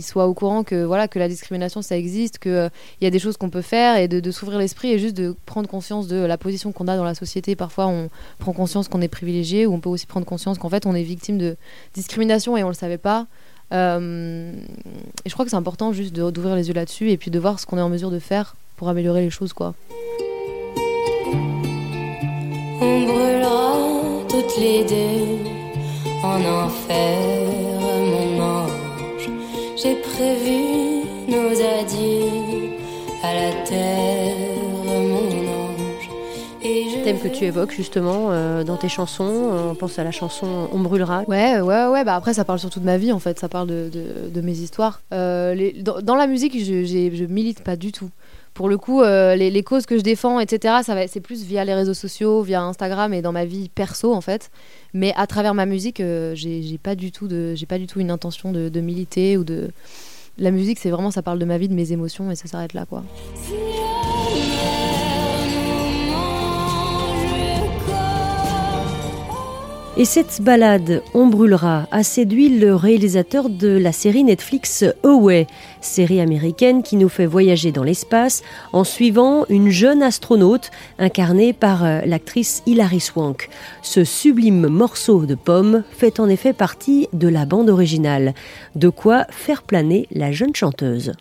soient 0.00 0.26
au 0.26 0.34
courant 0.34 0.64
que 0.64 0.82
voilà 0.84 1.06
que 1.06 1.20
la 1.20 1.28
discrimination 1.28 1.82
ça 1.82 1.96
existe, 1.96 2.38
que 2.38 2.48
euh, 2.48 2.68
il 3.00 3.04
y 3.04 3.06
a 3.06 3.10
des 3.10 3.20
choses 3.20 3.36
qu'on 3.36 3.48
peut 3.48 3.62
faire 3.62 3.96
et 3.96 4.08
de, 4.08 4.18
de 4.18 4.30
s'ouvrir 4.32 4.58
l'esprit 4.58 4.90
et 4.90 4.98
juste 4.98 5.16
de 5.16 5.36
prendre 5.46 5.68
conscience 5.68 6.08
de 6.08 6.16
la 6.16 6.36
position 6.36 6.72
qu'on 6.72 6.88
a 6.88 6.96
dans 6.96 7.04
la 7.04 7.14
société. 7.14 7.54
Parfois, 7.54 7.86
on 7.86 8.10
prend 8.40 8.52
conscience 8.52 8.88
qu'on 8.88 9.00
est 9.02 9.08
privilégié 9.08 9.66
ou 9.66 9.72
on 9.74 9.78
peut 9.80 9.88
aussi 9.88 10.06
prendre 10.06 10.26
conscience 10.26 10.58
qu'en 10.58 10.68
fait, 10.68 10.84
on 10.84 10.94
est 10.96 11.04
victime 11.04 11.38
de 11.38 11.56
discrimination 11.94 12.56
et 12.56 12.64
on 12.64 12.68
le 12.68 12.74
savait 12.74 12.98
pas. 12.98 13.26
Euh, 13.72 14.52
et 15.24 15.28
je 15.28 15.32
crois 15.32 15.44
que 15.44 15.50
c'est 15.50 15.56
important 15.56 15.92
juste 15.92 16.14
d'ouvrir 16.14 16.56
les 16.56 16.68
yeux 16.68 16.74
là-dessus 16.74 17.10
et 17.10 17.16
puis 17.16 17.30
de 17.30 17.38
voir 17.38 17.58
ce 17.58 17.66
qu'on 17.66 17.78
est 17.78 17.82
en 17.82 17.88
mesure 17.88 18.10
de 18.10 18.18
faire 18.18 18.54
pour 18.76 18.88
améliorer 18.88 19.22
les 19.22 19.30
choses, 19.30 19.52
quoi. 19.52 19.74
On 22.80 23.02
brûlera 23.06 23.74
toutes 24.28 24.58
les 24.58 24.84
deux 24.84 25.38
en 26.22 26.40
enfer, 26.44 27.18
mon 28.00 28.42
ange. 28.42 29.30
J'ai 29.76 29.94
prévu 29.96 31.04
nos 31.28 31.50
adieux 31.80 32.41
Thème 37.12 37.30
que 37.30 37.36
tu 37.36 37.44
évoques 37.44 37.72
justement 37.72 38.28
euh, 38.30 38.64
dans 38.64 38.76
tes 38.76 38.88
chansons. 38.88 39.50
On 39.70 39.74
pense 39.74 39.98
à 39.98 40.04
la 40.04 40.10
chanson 40.12 40.68
On 40.72 40.78
brûlera. 40.80 41.24
Ouais, 41.28 41.60
ouais, 41.60 41.86
ouais. 41.86 42.04
Bah 42.04 42.14
après, 42.14 42.32
ça 42.34 42.44
parle 42.44 42.58
surtout 42.58 42.80
de 42.80 42.84
ma 42.86 42.96
vie, 42.96 43.12
en 43.12 43.18
fait. 43.18 43.38
Ça 43.38 43.48
parle 43.48 43.68
de, 43.68 43.90
de, 43.92 44.30
de 44.32 44.40
mes 44.40 44.52
histoires. 44.58 45.00
Euh, 45.12 45.54
les- 45.54 45.72
dans, 45.82 46.00
dans 46.00 46.16
la 46.16 46.26
musique, 46.26 46.58
je, 46.58 46.84
je 46.84 47.24
milite 47.24 47.62
pas 47.62 47.76
du 47.76 47.92
tout. 47.92 48.08
Pour 48.54 48.68
le 48.68 48.76
coup, 48.78 49.02
euh, 49.02 49.34
les, 49.34 49.50
les 49.50 49.62
causes 49.62 49.86
que 49.86 49.96
je 49.98 50.02
défends, 50.02 50.38
etc., 50.40 50.76
ça 50.84 50.94
va, 50.94 51.06
c'est 51.08 51.20
plus 51.20 51.42
via 51.44 51.64
les 51.64 51.74
réseaux 51.74 51.94
sociaux, 51.94 52.42
via 52.42 52.62
Instagram 52.62 53.12
et 53.14 53.22
dans 53.22 53.32
ma 53.32 53.44
vie 53.44 53.68
perso, 53.68 54.12
en 54.14 54.20
fait. 54.20 54.50
Mais 54.94 55.12
à 55.16 55.26
travers 55.26 55.54
ma 55.54 55.66
musique, 55.66 56.00
euh, 56.00 56.34
j'ai, 56.34 56.62
j'ai 56.62 56.78
pas 56.78 56.94
du 56.94 57.12
tout 57.12 57.28
de, 57.28 57.54
j'ai 57.54 57.66
pas 57.66 57.78
du 57.78 57.86
tout 57.86 58.00
une 58.00 58.10
intention 58.10 58.52
de, 58.52 58.68
de 58.68 58.80
militer 58.80 59.36
ou 59.36 59.44
de. 59.44 59.70
La 60.38 60.50
musique, 60.50 60.78
c'est 60.78 60.90
vraiment, 60.90 61.10
ça 61.10 61.20
parle 61.22 61.38
de 61.38 61.44
ma 61.44 61.58
vie, 61.58 61.68
de 61.68 61.74
mes 61.74 61.92
émotions, 61.92 62.30
et 62.30 62.36
ça 62.36 62.46
s'arrête 62.48 62.72
là, 62.72 62.86
quoi. 62.86 63.02
Et 69.98 70.06
cette 70.06 70.40
balade 70.40 71.02
On 71.12 71.26
brûlera 71.26 71.86
a 71.90 72.02
séduit 72.02 72.58
le 72.58 72.74
réalisateur 72.74 73.50
de 73.50 73.68
la 73.68 73.92
série 73.92 74.24
Netflix 74.24 74.86
Away, 75.04 75.46
série 75.82 76.18
américaine 76.22 76.82
qui 76.82 76.96
nous 76.96 77.10
fait 77.10 77.26
voyager 77.26 77.72
dans 77.72 77.82
l'espace 77.82 78.42
en 78.72 78.84
suivant 78.84 79.44
une 79.50 79.68
jeune 79.68 80.02
astronaute 80.02 80.70
incarnée 80.98 81.52
par 81.52 81.84
euh, 81.84 82.00
l'actrice 82.06 82.62
Hilary 82.64 83.00
Swank. 83.00 83.50
Ce 83.82 84.02
sublime 84.02 84.66
morceau 84.66 85.26
de 85.26 85.34
pomme 85.34 85.84
fait 85.90 86.20
en 86.20 86.28
effet 86.30 86.54
partie 86.54 87.08
de 87.12 87.28
la 87.28 87.44
bande 87.44 87.68
originale, 87.68 88.32
de 88.74 88.88
quoi 88.88 89.26
faire 89.28 89.62
planer 89.62 90.08
la 90.10 90.32
jeune 90.32 90.54
chanteuse. 90.54 91.12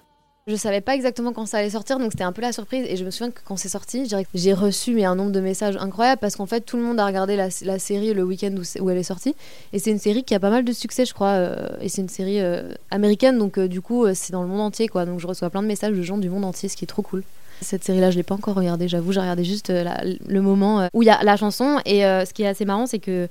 Je 0.47 0.55
savais 0.55 0.81
pas 0.81 0.95
exactement 0.95 1.33
quand 1.33 1.45
ça 1.45 1.57
allait 1.59 1.69
sortir, 1.69 1.99
donc 1.99 2.11
c'était 2.11 2.23
un 2.23 2.31
peu 2.31 2.41
la 2.41 2.51
surprise. 2.51 2.83
Et 2.89 2.97
je 2.97 3.05
me 3.05 3.11
souviens 3.11 3.29
que 3.29 3.41
quand 3.45 3.57
c'est 3.57 3.69
sorti, 3.69 4.07
j'ai 4.33 4.53
reçu 4.53 4.95
mais 4.95 5.05
un 5.05 5.13
nombre 5.13 5.31
de 5.31 5.39
messages 5.39 5.77
incroyables 5.77 6.19
parce 6.19 6.35
qu'en 6.35 6.47
fait 6.47 6.61
tout 6.61 6.77
le 6.77 6.83
monde 6.83 6.99
a 6.99 7.05
regardé 7.05 7.35
la, 7.35 7.49
série 7.79 8.13
le 8.13 8.23
week-end 8.23 8.55
où, 8.79 8.89
elle 8.89 8.97
est 8.97 9.03
sortie. 9.03 9.35
Et 9.71 9.77
c'est 9.77 9.91
une 9.91 9.99
série 9.99 10.23
qui 10.23 10.33
a 10.33 10.39
pas 10.39 10.49
mal 10.49 10.65
de 10.65 10.73
succès, 10.73 11.05
je 11.05 11.13
crois. 11.13 11.33
Euh, 11.33 11.67
et 11.79 11.89
c'est 11.89 12.01
une 12.01 12.09
série 12.09 12.41
euh, 12.41 12.73
américaine, 12.89 13.37
donc 13.37 13.59
euh, 13.59 13.67
du 13.67 13.81
coup 13.81 14.07
c'est 14.15 14.33
dans 14.33 14.41
le 14.41 14.47
monde 14.47 14.61
entier, 14.61 14.87
quoi. 14.87 15.05
Donc 15.05 15.19
je 15.19 15.27
reçois 15.27 15.51
plein 15.51 15.61
de 15.61 15.67
messages 15.67 15.95
de 15.95 16.01
gens 16.01 16.17
du 16.17 16.29
monde 16.29 16.43
entier, 16.43 16.69
ce 16.69 16.75
qui 16.75 16.85
est 16.85 16.87
trop 16.87 17.03
cool. 17.03 17.23
Cette 17.61 17.83
série-là, 17.83 18.09
je 18.09 18.17
l'ai 18.17 18.23
pas 18.23 18.33
encore 18.33 18.55
regardée, 18.55 18.87
j'avoue. 18.87 19.11
J'ai 19.11 19.19
regardé 19.19 19.43
juste 19.43 19.71
le 19.71 20.41
moment 20.41 20.89
où 20.93 21.03
il 21.03 21.05
y 21.05 21.11
a 21.11 21.21
la 21.21 21.37
chanson. 21.37 21.77
Et 21.85 22.01
ce 22.01 22.33
qui 22.33 22.41
est 22.41 22.47
assez 22.47 22.65
marrant, 22.65 22.87
c'est 22.87 22.97
que 22.97 23.29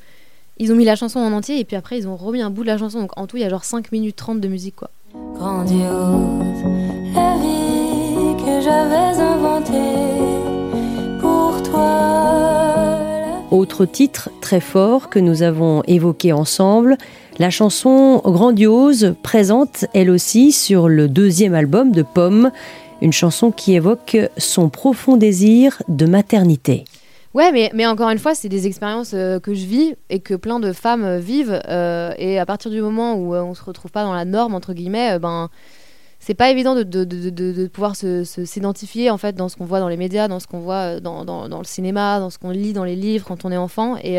ils 0.59 0.71
ont 0.73 0.76
mis 0.76 0.85
la 0.85 0.95
chanson 0.95 1.19
en 1.19 1.33
entier 1.33 1.59
et 1.59 1.64
puis 1.64 1.75
après 1.75 1.99
ils 1.99 2.07
ont 2.07 2.17
remis 2.17 2.43
un 2.43 2.50
bout 2.50 2.62
de 2.62 2.69
la 2.69 2.79
chanson. 2.79 3.00
Donc 3.00 3.19
en 3.19 3.26
tout, 3.26 3.38
il 3.38 3.40
y 3.40 3.45
a 3.45 3.49
genre 3.49 3.64
5 3.64 3.90
minutes 3.90 4.14
30 4.14 4.40
de 4.40 4.47
musique, 4.47 4.76
quoi. 4.76 4.90
Grandiose, 5.35 6.89
que 8.50 8.61
j'avais 8.62 9.21
inventée 9.21 10.19
pour 11.21 11.62
toi. 11.62 13.47
Autre 13.50 13.85
titre 13.85 14.30
très 14.40 14.61
fort 14.61 15.09
que 15.09 15.19
nous 15.19 15.42
avons 15.42 15.83
évoqué 15.87 16.33
ensemble, 16.33 16.97
la 17.38 17.50
chanson 17.50 18.21
Grandiose 18.25 19.14
présente 19.23 19.85
elle 19.95 20.11
aussi 20.11 20.52
sur 20.52 20.88
le 20.88 21.09
deuxième 21.09 21.54
album 21.54 21.92
de 21.92 22.02
Pomme, 22.02 22.50
une 23.02 23.12
chanson 23.12 23.50
qui 23.50 23.75
évoque 23.75 24.16
son 24.37 24.69
profond 24.69 25.16
désir 25.16 25.83
de 25.88 26.07
maternité. 26.07 26.85
Ouais, 27.33 27.52
mais, 27.52 27.71
mais 27.73 27.87
encore 27.87 28.11
une 28.11 28.19
fois, 28.19 28.35
c'est 28.35 28.49
des 28.49 28.66
expériences 28.66 29.12
euh, 29.14 29.38
que 29.38 29.54
je 29.54 29.64
vis 29.64 29.95
et 30.09 30.19
que 30.19 30.35
plein 30.35 30.59
de 30.59 30.73
femmes 30.73 31.04
euh, 31.04 31.19
vivent. 31.21 31.61
Euh, 31.69 32.12
et 32.19 32.40
à 32.40 32.47
partir 32.47 32.73
du 32.73 32.83
moment 32.83 33.14
où 33.14 33.37
on 33.37 33.54
se 33.54 33.62
retrouve 33.62 33.92
pas 33.92 34.02
dans 34.02 34.12
la 34.12 34.25
norme, 34.25 34.54
entre 34.57 34.73
guillemets, 34.73 35.21
ben, 35.21 35.49
c'est 36.21 36.35
pas 36.35 36.50
évident 36.50 36.77
de, 36.77 36.85
de, 36.85 37.05
de, 37.05 37.31
de 37.31 37.67
pouvoir 37.67 37.97
s'identifier 37.97 39.07
se, 39.07 39.11
en 39.11 39.19
fait 39.19 39.35
dans 39.35 39.49
ce 39.49 39.57
qu'on 39.57 39.65
voit 39.65 39.81
dans 39.81 39.89
les 39.89 39.97
médias, 39.97 40.29
dans 40.29 40.39
ce 40.39 40.47
qu'on 40.47 40.61
voit 40.61 41.00
dans, 41.00 41.25
dans, 41.25 41.49
dans, 41.49 41.59
le 41.59 41.65
cinéma, 41.65 42.21
dans 42.21 42.31
ce 42.31 42.39
qu'on 42.39 42.50
lit 42.50 42.73
dans 42.73 42.85
les 42.85 42.97
livres 42.97 43.27
quand 43.27 43.45
on 43.45 43.50
est 43.50 43.57
enfant. 43.57 43.97
Et, 43.97 44.17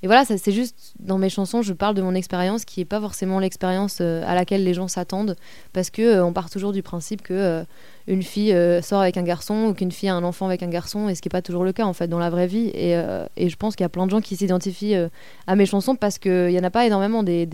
et 0.00 0.06
voilà, 0.06 0.24
c'est 0.24 0.52
juste 0.52 0.94
dans 1.00 1.18
mes 1.18 1.28
chansons, 1.28 1.60
je 1.60 1.72
parle 1.72 1.96
de 1.96 2.02
mon 2.02 2.14
expérience 2.14 2.64
qui 2.64 2.80
est 2.80 2.84
pas 2.84 3.00
forcément 3.00 3.40
l'expérience 3.40 4.00
à 4.00 4.34
laquelle 4.34 4.62
les 4.62 4.74
gens 4.74 4.86
s'attendent 4.86 5.34
parce 5.72 5.90
que 5.90 6.20
on 6.20 6.32
part 6.32 6.50
toujours 6.50 6.72
du 6.72 6.82
principe 6.84 7.22
que 7.22 7.64
une 8.08 8.22
fille 8.22 8.52
euh, 8.52 8.80
sort 8.80 9.02
avec 9.02 9.16
un 9.16 9.22
garçon 9.22 9.66
ou 9.66 9.74
qu'une 9.74 9.92
fille 9.92 10.08
a 10.08 10.14
un 10.14 10.24
enfant 10.24 10.46
avec 10.46 10.62
un 10.62 10.68
garçon, 10.68 11.08
et 11.08 11.14
ce 11.14 11.20
qui 11.20 11.28
n'est 11.28 11.30
pas 11.30 11.42
toujours 11.42 11.62
le 11.62 11.72
cas 11.72 11.84
en 11.84 11.92
fait 11.92 12.08
dans 12.08 12.18
la 12.18 12.30
vraie 12.30 12.46
vie. 12.46 12.68
Et, 12.68 12.96
euh, 12.96 13.26
et 13.36 13.48
je 13.50 13.56
pense 13.56 13.76
qu'il 13.76 13.84
y 13.84 13.86
a 13.86 13.90
plein 13.90 14.06
de 14.06 14.10
gens 14.10 14.20
qui 14.20 14.34
s'identifient 14.34 14.96
euh, 14.96 15.08
à 15.46 15.54
mes 15.56 15.66
chansons 15.66 15.94
parce 15.94 16.18
qu'il 16.18 16.48
n'y 16.48 16.58
en 16.58 16.64
a 16.64 16.70
pas 16.70 16.86
énormément 16.86 17.22
des, 17.22 17.46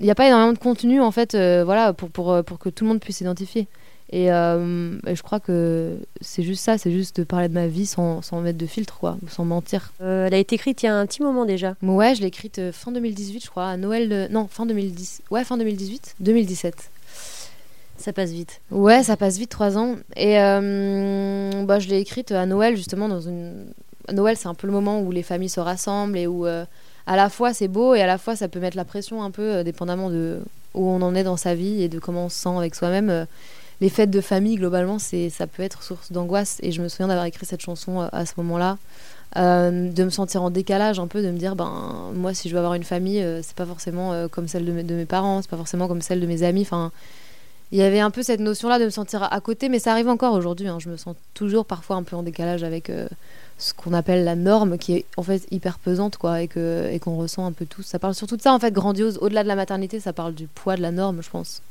il 0.00 0.04
n'y 0.04 0.10
a 0.10 0.14
pas 0.14 0.26
énormément 0.26 0.52
de 0.52 0.58
contenu 0.58 1.00
en 1.00 1.10
fait 1.10 1.34
voilà 1.34 1.92
pour, 1.92 2.10
pour, 2.10 2.44
pour 2.44 2.58
que 2.58 2.68
tout 2.68 2.84
le 2.84 2.88
monde 2.88 3.00
puisse 3.00 3.18
s'identifier 3.18 3.68
et, 4.10 4.26
je 4.26 5.22
crois 5.22 5.38
que 5.38 5.98
c'est 6.20 6.42
juste 6.42 6.64
ça 6.64 6.78
c'est 6.78 6.90
juste 6.90 7.20
de 7.20 7.24
parler 7.24 7.48
de 7.48 7.54
ma 7.54 7.66
vie 7.66 7.86
sans, 7.86 8.22
sans 8.22 8.40
mettre 8.40 8.58
de 8.58 8.66
filtre 8.66 8.98
quoi 8.98 9.18
sans 9.28 9.44
mentir 9.44 9.92
elle 10.00 10.34
a 10.34 10.38
été 10.38 10.56
écrite 10.56 10.82
il 10.82 10.86
y 10.86 10.88
a 10.88 10.96
un 10.96 11.06
petit 11.06 11.22
moment 11.22 11.44
déjà 11.44 11.74
ouais 11.82 12.14
je 12.14 12.22
l'ai 12.22 12.28
écrite 12.28 12.72
fin 12.72 12.90
2018 12.90 13.44
je 13.44 13.50
crois 13.50 13.68
à 13.68 13.76
Noël 13.76 14.28
non 14.30 14.48
fin 14.48 14.66
2010 14.66 15.22
ouais 15.30 15.44
fin 15.44 15.56
2018 15.56 16.16
2017 16.20 16.90
ça 17.98 18.12
passe 18.12 18.30
vite. 18.30 18.60
Ouais, 18.70 19.02
ça 19.02 19.16
passe 19.16 19.38
vite, 19.38 19.50
trois 19.50 19.76
ans. 19.76 19.96
Et 20.16 20.40
euh, 20.40 21.50
bah, 21.64 21.80
je 21.80 21.88
l'ai 21.88 21.98
écrite 21.98 22.30
à 22.30 22.46
Noël, 22.46 22.76
justement, 22.76 23.08
dans 23.08 23.20
une. 23.20 23.66
Noël, 24.12 24.36
c'est 24.36 24.46
un 24.46 24.54
peu 24.54 24.68
le 24.68 24.72
moment 24.72 25.00
où 25.00 25.10
les 25.10 25.24
familles 25.24 25.48
se 25.48 25.60
rassemblent 25.60 26.16
et 26.16 26.26
où 26.26 26.46
euh, 26.46 26.64
à 27.08 27.16
la 27.16 27.28
fois 27.28 27.52
c'est 27.52 27.68
beau 27.68 27.94
et 27.94 28.02
à 28.02 28.06
la 28.06 28.18
fois 28.18 28.36
ça 28.36 28.46
peut 28.46 28.60
mettre 28.60 28.76
la 28.76 28.84
pression 28.84 29.22
un 29.22 29.32
peu, 29.32 29.42
euh, 29.42 29.62
dépendamment 29.64 30.10
de 30.10 30.38
où 30.74 30.86
on 30.86 31.02
en 31.02 31.14
est 31.14 31.24
dans 31.24 31.36
sa 31.36 31.54
vie 31.54 31.82
et 31.82 31.88
de 31.88 31.98
comment 31.98 32.26
on 32.26 32.28
se 32.28 32.38
sent 32.38 32.56
avec 32.56 32.74
soi-même. 32.74 33.26
les 33.80 33.88
fêtes 33.88 34.10
de 34.10 34.20
famille, 34.20 34.56
globalement, 34.56 34.98
c'est 34.98 35.30
ça 35.30 35.46
peut 35.46 35.62
être 35.62 35.82
source 35.82 36.12
d'angoisse. 36.12 36.58
Et 36.62 36.70
je 36.70 36.82
me 36.82 36.88
souviens 36.88 37.08
d'avoir 37.08 37.24
écrit 37.24 37.46
cette 37.46 37.62
chanson 37.62 38.00
à 38.12 38.26
ce 38.26 38.34
moment-là. 38.36 38.76
de 39.34 40.04
me 40.04 40.10
sentir 40.10 40.42
en 40.42 40.50
décalage 40.50 41.00
un 41.00 41.06
peu, 41.06 41.22
de 41.22 41.30
me 41.30 41.38
dire 41.38 41.56
ben 41.56 42.12
moi 42.14 42.34
si 42.34 42.48
je 42.48 42.54
veux 42.54 42.58
avoir 42.58 42.74
une 42.74 42.84
famille, 42.84 43.24
c'est 43.42 43.56
pas 43.56 43.66
forcément 43.66 44.28
comme 44.28 44.46
celle 44.46 44.66
de, 44.66 44.82
de 44.82 44.94
mes 44.94 45.06
parents, 45.06 45.40
c'est 45.40 45.50
pas 45.50 45.56
forcément 45.56 45.88
comme 45.88 46.02
celle 46.02 46.20
de 46.20 46.26
mes 46.26 46.42
amis. 46.42 46.62
Enfin, 46.62 46.92
il 47.70 47.78
y 47.78 47.82
avait 47.82 48.00
un 48.00 48.10
peu 48.10 48.22
cette 48.22 48.40
notion-là 48.40 48.78
de 48.78 48.86
me 48.86 48.90
sentir 48.90 49.22
à 49.22 49.40
côté, 49.40 49.68
mais 49.68 49.78
ça 49.78 49.92
arrive 49.92 50.08
encore 50.08 50.32
aujourd'hui. 50.32 50.68
Hein. 50.68 50.78
Je 50.80 50.88
me 50.88 50.96
sens 50.96 51.14
toujours 51.34 51.66
parfois 51.66 51.96
un 51.96 52.02
peu 52.02 52.16
en 52.16 52.22
décalage 52.22 52.64
avec 52.64 52.88
euh, 52.88 53.08
ce 53.58 53.74
qu'on 53.74 53.92
appelle 53.92 54.24
la 54.24 54.36
norme, 54.36 54.78
qui 54.78 54.94
est 54.94 55.04
en 55.16 55.22
fait 55.22 55.42
hyper 55.50 55.78
pesante, 55.78 56.16
quoi, 56.16 56.42
et 56.42 56.48
que 56.48 56.88
et 56.90 56.98
qu'on 56.98 57.16
ressent 57.16 57.44
un 57.44 57.52
peu 57.52 57.66
tous. 57.66 57.82
Ça 57.82 57.98
parle 57.98 58.14
surtout 58.14 58.36
de 58.36 58.42
ça, 58.42 58.52
en 58.52 58.58
fait, 58.58 58.72
grandiose. 58.72 59.18
Au-delà 59.20 59.42
de 59.42 59.48
la 59.48 59.56
maternité, 59.56 60.00
ça 60.00 60.12
parle 60.12 60.34
du 60.34 60.46
poids 60.46 60.76
de 60.76 60.82
la 60.82 60.92
norme, 60.92 61.22
je 61.22 61.30
pense. 61.30 61.62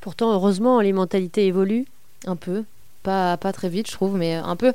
Pourtant, 0.00 0.32
heureusement, 0.32 0.80
les 0.80 0.92
mentalités 0.92 1.46
évoluent. 1.46 1.86
Un 2.26 2.36
peu, 2.36 2.64
pas 3.02 3.36
pas 3.36 3.52
très 3.52 3.68
vite, 3.68 3.88
je 3.88 3.92
trouve, 3.92 4.16
mais 4.16 4.34
un 4.34 4.56
peu. 4.56 4.72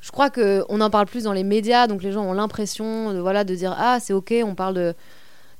Je 0.00 0.10
crois 0.12 0.30
que 0.30 0.64
on 0.68 0.80
en 0.80 0.90
parle 0.90 1.06
plus 1.06 1.24
dans 1.24 1.32
les 1.32 1.44
médias, 1.44 1.86
donc 1.86 2.02
les 2.02 2.12
gens 2.12 2.22
ont 2.24 2.32
l'impression 2.32 3.12
de 3.12 3.18
voilà 3.18 3.44
de 3.44 3.54
dire 3.54 3.74
ah 3.76 3.98
c'est 4.00 4.12
ok, 4.12 4.32
on 4.44 4.54
parle 4.54 4.74
de 4.74 4.94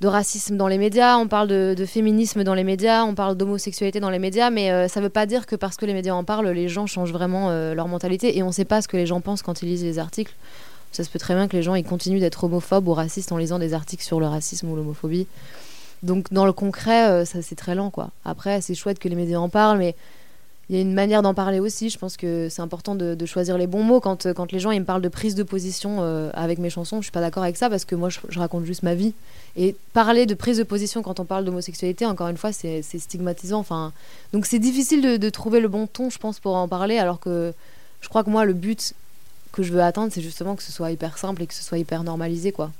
de 0.00 0.06
racisme 0.06 0.56
dans 0.56 0.68
les 0.68 0.78
médias, 0.78 1.16
on 1.16 1.26
parle 1.26 1.48
de, 1.48 1.84
féminisme 1.84 2.44
dans 2.44 2.54
les 2.54 2.62
médias, 2.62 3.04
on 3.04 3.14
parle 3.14 3.36
d'homosexualité 3.36 3.98
dans 3.98 4.10
les 4.10 4.20
médias, 4.20 4.50
mais 4.50 4.70
euh, 4.70 4.86
ça 4.86 5.00
ne 5.00 5.04
veut 5.04 5.10
pas 5.10 5.26
dire 5.26 5.46
que 5.46 5.56
parce 5.56 5.76
que 5.76 5.86
les 5.86 5.94
médias 5.94 6.14
en 6.14 6.22
parlent, 6.22 6.48
les 6.48 6.68
gens 6.68 6.86
changent 6.86 7.12
vraiment 7.12 7.50
euh, 7.50 7.74
leur 7.74 7.88
mentalité 7.88 8.38
et 8.38 8.42
on 8.44 8.48
ne 8.48 8.52
sait 8.52 8.64
pas 8.64 8.80
ce 8.80 8.86
que 8.86 8.96
les 8.96 9.06
gens 9.06 9.20
pensent 9.20 9.42
quand 9.42 9.62
ils 9.62 9.66
lisent 9.66 9.82
les 9.82 9.98
articles. 9.98 10.34
Ça 10.92 11.02
se 11.02 11.10
peut 11.10 11.18
très 11.18 11.34
bien 11.34 11.48
que 11.48 11.56
les 11.56 11.62
gens 11.62 11.74
ils 11.74 11.84
continuent 11.84 12.20
d'être 12.20 12.44
homophobes 12.44 12.86
ou 12.86 12.94
racistes 12.94 13.32
en 13.32 13.36
lisant 13.36 13.58
des 13.58 13.74
articles 13.74 14.04
sur 14.04 14.20
le 14.20 14.26
racisme 14.26 14.70
ou 14.70 14.76
l'homophobie. 14.76 15.26
Donc 16.04 16.32
dans 16.32 16.46
le 16.46 16.52
concret, 16.52 17.08
euh, 17.08 17.24
ça 17.24 17.42
c'est 17.42 17.56
très 17.56 17.74
lent 17.74 17.90
quoi. 17.90 18.10
Après, 18.24 18.60
c'est 18.60 18.76
chouette 18.76 19.00
que 19.00 19.08
les 19.08 19.16
médias 19.16 19.38
en 19.38 19.48
parlent, 19.48 19.78
mais 19.78 19.96
il 20.70 20.76
y 20.76 20.78
a 20.78 20.82
une 20.82 20.92
manière 20.92 21.22
d'en 21.22 21.32
parler 21.32 21.60
aussi. 21.60 21.88
Je 21.88 21.98
pense 21.98 22.16
que 22.16 22.48
c'est 22.50 22.60
important 22.60 22.94
de, 22.94 23.26
choisir 23.26 23.56
les 23.56 23.66
bons 23.66 23.82
mots. 23.82 24.00
Quand, 24.00 24.32
quand 24.34 24.52
les 24.52 24.58
gens 24.58 24.70
ils 24.70 24.80
me 24.80 24.84
parlent 24.84 25.02
de 25.02 25.08
prise 25.08 25.34
de 25.34 25.42
position 25.42 25.98
euh, 26.00 26.30
avec 26.34 26.58
mes 26.58 26.68
chansons, 26.68 26.98
je 26.98 27.04
suis 27.04 27.12
pas 27.12 27.20
d'accord 27.20 27.42
avec 27.42 27.56
ça 27.56 27.70
parce 27.70 27.84
que 27.84 27.94
moi 27.94 28.10
je, 28.10 28.38
raconte 28.38 28.64
juste 28.64 28.82
ma 28.82 28.94
vie. 28.94 29.14
Et 29.56 29.74
parler 29.94 30.26
de 30.26 30.34
prise 30.34 30.58
de 30.58 30.62
position 30.62 31.02
quand 31.02 31.20
on 31.20 31.24
parle 31.24 31.44
d'homosexualité, 31.44 32.04
encore 32.04 32.28
une 32.28 32.36
fois, 32.36 32.52
c'est 32.52 32.82
stigmatisant. 32.82 33.58
Enfin, 33.60 33.92
donc 34.32 34.44
c'est 34.44 34.58
difficile 34.58 35.18
de, 35.18 35.30
trouver 35.30 35.60
le 35.60 35.68
bon 35.68 35.86
ton, 35.86 36.10
je 36.10 36.18
pense, 36.18 36.38
pour 36.38 36.54
en 36.54 36.68
parler. 36.68 36.98
Alors 36.98 37.18
que 37.18 37.54
je 38.00 38.08
crois 38.08 38.22
que 38.22 38.30
moi, 38.30 38.44
le 38.44 38.52
but 38.52 38.92
que 39.52 39.62
je 39.62 39.72
veux 39.72 39.82
atteindre, 39.82 40.12
c'est 40.12 40.20
justement 40.20 40.54
que 40.54 40.62
ce 40.62 40.70
soit 40.70 40.90
hyper 40.90 41.16
simple 41.16 41.42
et 41.42 41.46
que 41.46 41.54
ce 41.54 41.62
soit 41.62 41.78
hyper 41.78 42.04
normalisé, 42.04 42.52
quoi. 42.52 42.70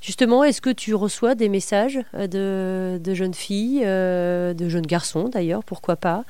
Justement, 0.00 0.42
est-ce 0.42 0.60
que 0.60 0.70
tu 0.70 0.96
reçois 0.96 1.36
des 1.36 1.48
messages 1.48 2.00
euh, 2.14 2.26
de, 2.26 2.98
de 2.98 3.14
jeunes 3.14 3.34
filles, 3.34 3.82
euh, 3.84 4.52
de 4.52 4.68
jeunes 4.68 4.86
garçons 4.86 5.28
d'ailleurs, 5.28 5.62
pourquoi 5.62 5.94
pas, 5.94 6.24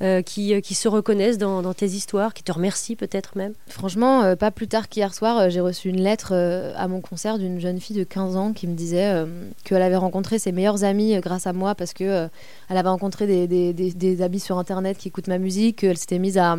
euh, 0.00 0.22
qui, 0.22 0.54
euh, 0.54 0.60
qui, 0.60 0.76
se 0.76 0.86
reconnaissent 0.86 1.38
dans, 1.38 1.74
tes 1.74 1.86
histoires, 1.86 2.32
qui 2.32 2.44
te 2.44 2.52
remercient 2.52 2.94
peut-être 2.94 3.34
même 3.34 3.54
Franchement, 3.66 4.22
euh, 4.22 4.36
pas 4.36 4.52
plus 4.52 4.68
tard 4.68 4.88
qu'hier 4.88 5.12
soir, 5.12 5.50
j'ai 5.50 5.58
reçu 5.58 5.88
une 5.88 6.00
lettre 6.00 6.34
à 6.76 6.86
mon 6.86 7.00
concert 7.00 7.36
d'une 7.36 7.58
jeune 7.58 7.80
fille 7.80 7.96
de 7.96 8.04
15 8.04 8.36
ans 8.36 8.52
qui 8.52 8.68
me 8.68 8.74
disait 8.74 9.24
qu'elle 9.64 9.82
avait 9.82 9.96
rencontré 9.96 10.38
ses 10.38 10.52
meilleurs 10.52 10.84
amis 10.84 11.18
grâce 11.18 11.48
à 11.48 11.52
moi 11.52 11.74
parce 11.74 11.94
que 11.94 12.28
elle 12.68 12.76
avait 12.76 12.88
rencontré 12.88 13.26
des, 13.26 13.72
des, 13.72 14.22
amis 14.22 14.38
sur 14.38 14.58
internet 14.58 14.98
qui 14.98 15.08
écoutent 15.08 15.26
ma 15.26 15.38
musique, 15.38 15.78
qu'elle 15.78 15.98
s'était 15.98 16.20
mise 16.20 16.38
à 16.38 16.56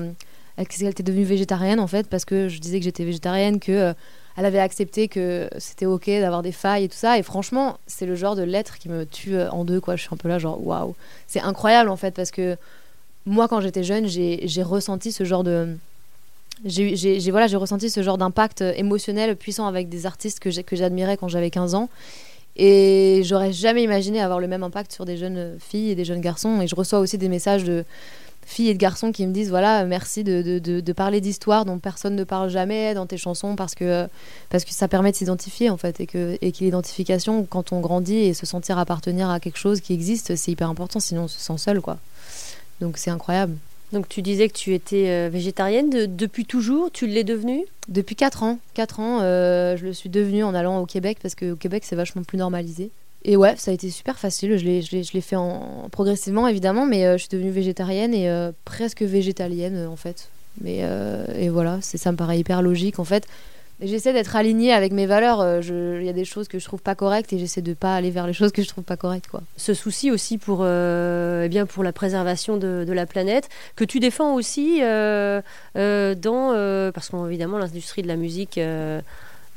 qu'elle 0.68 0.90
était 0.90 1.04
devenue 1.04 1.24
végétarienne 1.24 1.80
en 1.80 1.88
fait 1.88 2.10
parce 2.10 2.26
que 2.26 2.50
je 2.50 2.60
disais 2.60 2.80
que 2.80 2.84
j'étais 2.84 3.06
végétarienne, 3.06 3.62
que 3.62 3.94
elle 4.36 4.46
avait 4.46 4.60
accepté 4.60 5.08
que 5.08 5.50
c'était 5.60 5.86
ok 5.86 6.08
d'avoir 6.08 6.42
des 6.42 6.52
failles 6.52 6.84
et 6.84 6.90
tout 6.90 6.98
ça. 6.98 7.18
Et 7.18 7.24
franchement, 7.24 7.78
c'est 7.88 8.06
le 8.06 8.16
genre 8.16 8.36
de 8.36 8.44
lettre 8.44 8.78
qui 8.80 8.90
me 8.90 9.06
tue 9.06 9.40
en 9.40 9.64
deux 9.64 9.80
quoi. 9.80 9.96
Je 9.96 10.02
suis 10.02 10.14
un 10.14 10.18
peu 10.18 10.28
là 10.28 10.40
genre 10.40 10.62
waouh, 10.62 10.94
c'est 11.28 11.40
incroyable 11.40 11.90
en 11.90 11.96
fait 11.96 12.14
parce 12.14 12.32
que 12.32 12.58
moi, 13.26 13.48
quand 13.48 13.62
j'étais 13.62 13.84
jeune, 13.84 14.08
j'ai 14.08 14.64
ressenti 14.64 15.12
ce 15.12 15.24
genre 15.24 15.44
de. 15.44 15.76
J'ai 16.66 17.32
voilà, 17.32 17.46
ressenti 17.58 17.90
ce 17.90 18.04
genre 18.04 18.18
d'impact 18.18 18.62
émotionnel 18.62 19.36
puissant 19.36 19.68
avec 19.68 19.88
des 19.88 20.06
artistes 20.06 20.40
que 20.40 20.76
j'admirais 20.76 21.18
quand 21.18 21.28
j'avais 21.28 21.50
15 21.50 21.76
ans. 21.76 21.90
Et 22.56 23.22
j'aurais 23.24 23.54
jamais 23.54 23.84
imaginé 23.84 24.20
avoir 24.22 24.40
le 24.40 24.48
même 24.48 24.64
impact 24.64 24.92
sur 24.92 25.06
des 25.06 25.16
jeunes 25.16 25.58
filles 25.60 25.92
et 25.92 25.96
des 25.96 26.04
jeunes 26.04 26.20
garçons. 26.20 26.60
Et 26.62 26.68
je 26.68 26.76
reçois 26.76 27.00
aussi 27.00 27.18
des 27.18 27.30
messages 27.30 27.64
de 27.64 27.86
filles 28.46 28.70
et 28.70 28.74
de 28.74 28.80
garçons 28.80 29.12
qui 29.12 29.26
me 29.28 29.32
disent 29.32 29.50
voilà 29.50 29.86
merci 29.86 30.24
de, 30.24 30.42
de, 30.60 30.80
de, 30.80 30.94
parler 30.94 31.22
d'histoires 31.22 31.66
dont 31.66 31.78
personne 31.78 32.16
ne 32.16 32.24
parle 32.24 32.50
jamais 32.50 32.96
dans 32.96 33.06
tes 33.06 33.18
chansons 33.18 33.56
parce 33.56 33.76
que 33.76 34.08
parce 34.50 34.66
que 34.66 34.72
ça 34.72 34.88
permet 34.88 35.12
de 35.12 35.16
s'identifier 35.16 35.70
en 35.70 35.78
fait 35.78 36.00
et 36.00 36.08
que 36.08 36.38
et 36.42 36.52
que 36.52 36.58
l'identification 36.60 37.46
quand 37.46 37.72
on 37.72 37.80
grandit 37.80 38.18
et 38.18 38.34
se 38.34 38.48
sentir 38.48 38.80
appartenir 38.80 39.30
à 39.30 39.40
quelque 39.40 39.60
chose 39.60 39.82
qui 39.82 39.94
existe 39.94 40.36
c'est 40.36 40.52
hyper 40.52 40.70
important 40.70 41.00
sinon 41.00 41.24
on 41.24 41.28
se 41.28 41.40
sent 41.40 41.58
seul 41.60 41.80
quoi 41.80 42.00
donc 42.82 42.98
c'est 42.98 43.12
incroyable. 43.12 43.56
Donc 43.92 44.08
tu 44.08 44.22
disais 44.22 44.48
que 44.48 44.54
tu 44.54 44.74
étais 44.74 45.10
euh, 45.10 45.30
végétarienne 45.32 45.90
depuis 45.90 46.46
toujours, 46.46 46.92
tu 46.92 47.08
l'es 47.08 47.24
devenue? 47.24 47.66
Depuis 47.88 48.16
4 48.16 48.44
ans. 48.44 48.60
4 48.76 49.00
ans, 49.00 49.20
euh, 49.22 49.78
je 49.78 49.86
le 49.86 49.94
suis 49.94 50.10
devenue 50.10 50.44
en 50.44 50.54
allant 50.54 50.80
au 50.80 50.86
Québec 50.86 51.18
parce 51.22 51.34
qu'au 51.34 51.56
Québec 51.56 51.84
c'est 51.86 51.96
vachement 51.96 52.24
plus 52.24 52.38
normalisé. 52.38 52.92
Et 53.26 53.36
ouais, 53.36 53.56
ça 53.58 53.72
a 53.72 53.74
été 53.74 53.90
super 53.90 54.18
facile, 54.18 54.58
je 54.58 55.14
l'ai 55.14 55.22
fait 55.22 55.36
en, 55.36 55.90
progressivement 55.92 56.48
évidemment, 56.48 56.86
mais 56.86 57.06
euh, 57.06 57.14
je 57.14 57.24
suis 57.24 57.30
devenue 57.30 57.52
végétarienne 57.52 58.14
et 58.14 58.30
presque 58.64 59.02
végétalienne 59.02 59.88
en 59.88 59.96
fait. 59.96 60.30
Mais 60.62 60.84
et 61.38 61.50
voilà, 61.50 61.80
ça 61.82 62.12
me 62.12 62.18
paraît 62.18 62.40
hyper 62.40 62.62
logique 62.62 63.00
en 63.00 63.04
fait. 63.06 63.28
J'essaie 63.82 64.12
d'être 64.12 64.36
alignée 64.36 64.74
avec 64.74 64.92
mes 64.92 65.06
valeurs. 65.06 65.40
Euh, 65.40 65.98
il 66.02 66.06
y 66.06 66.10
a 66.10 66.14
des 66.14 66.26
choses 66.26 66.50
que 66.50 66.60
je 66.60 66.66
trouve 66.66 66.82
pas 66.82 66.96
correctes 66.96 67.32
et 67.32 67.40
j'essaie 67.40 67.62
de 67.62 67.74
pas 67.74 67.96
aller 67.96 68.12
vers 68.12 68.28
les 68.28 68.34
choses 68.34 68.52
que 68.52 68.62
je 68.62 68.68
trouve 68.68 68.84
pas 68.84 68.98
correctes. 68.98 69.28
Quoi. 69.28 69.42
Ce 69.56 69.74
souci 69.74 70.12
aussi 70.12 70.38
pour, 70.38 70.60
euh, 70.62 71.44
eh 71.46 71.50
bien 71.50 71.66
pour 71.66 71.84
la 71.84 71.94
préservation 71.94 72.58
de, 72.58 72.86
la 72.90 73.06
planète, 73.06 73.48
que 73.76 73.86
tu 73.86 74.00
défends 74.00 74.34
aussi 74.34 74.80
euh, 74.84 75.42
dans. 75.76 76.92
parce 76.94 77.10
qu'évidemment, 77.10 77.58
l'industrie 77.58 78.02
de 78.02 78.08
la 78.08 78.18
musique 78.18 78.60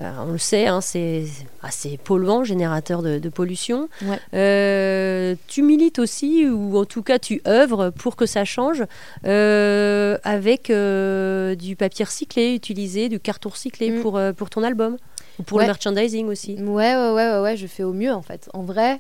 euh, 0.01 0.11
on 0.27 0.33
le 0.33 0.39
sait, 0.39 0.67
hein, 0.67 0.81
c'est 0.81 1.25
assez 1.63 1.99
polluant, 1.99 2.45
générateur 2.45 3.03
de, 3.03 3.29
pollution. 3.29 3.89
Euh, 4.35 5.35
tu 5.49 5.63
milites 5.63 5.99
aussi, 5.99 6.49
ou 6.49 6.79
en 6.79 6.85
tout 6.85 7.03
cas 7.03 7.19
tu 7.19 7.43
œuvres 7.47 7.91
pour 7.91 8.17
que 8.17 8.27
ça 8.27 8.45
change, 8.45 8.85
euh, 9.27 10.17
avec 10.25 10.69
du 10.69 11.77
papier 11.77 12.05
recyclé 12.05 12.55
utilisé, 12.55 13.09
du 13.09 13.21
carton 13.21 13.51
recyclé 13.51 13.91
mm. 13.91 14.03
pour, 14.03 14.21
pour 14.37 14.51
ton 14.51 14.63
album, 14.63 14.97
ou 15.39 15.43
pour 15.43 15.61
le 15.61 15.67
merchandising 15.67 16.27
aussi. 16.29 16.57
Ouais, 16.61 16.97
ouais, 16.97 17.11
ouais, 17.11 17.41
ouais, 17.41 17.57
je 17.57 17.67
fais 17.67 17.85
au 17.85 17.93
mieux 17.93 18.13
en 18.13 18.23
fait. 18.23 18.49
En 18.55 18.63
vrai, 18.63 18.99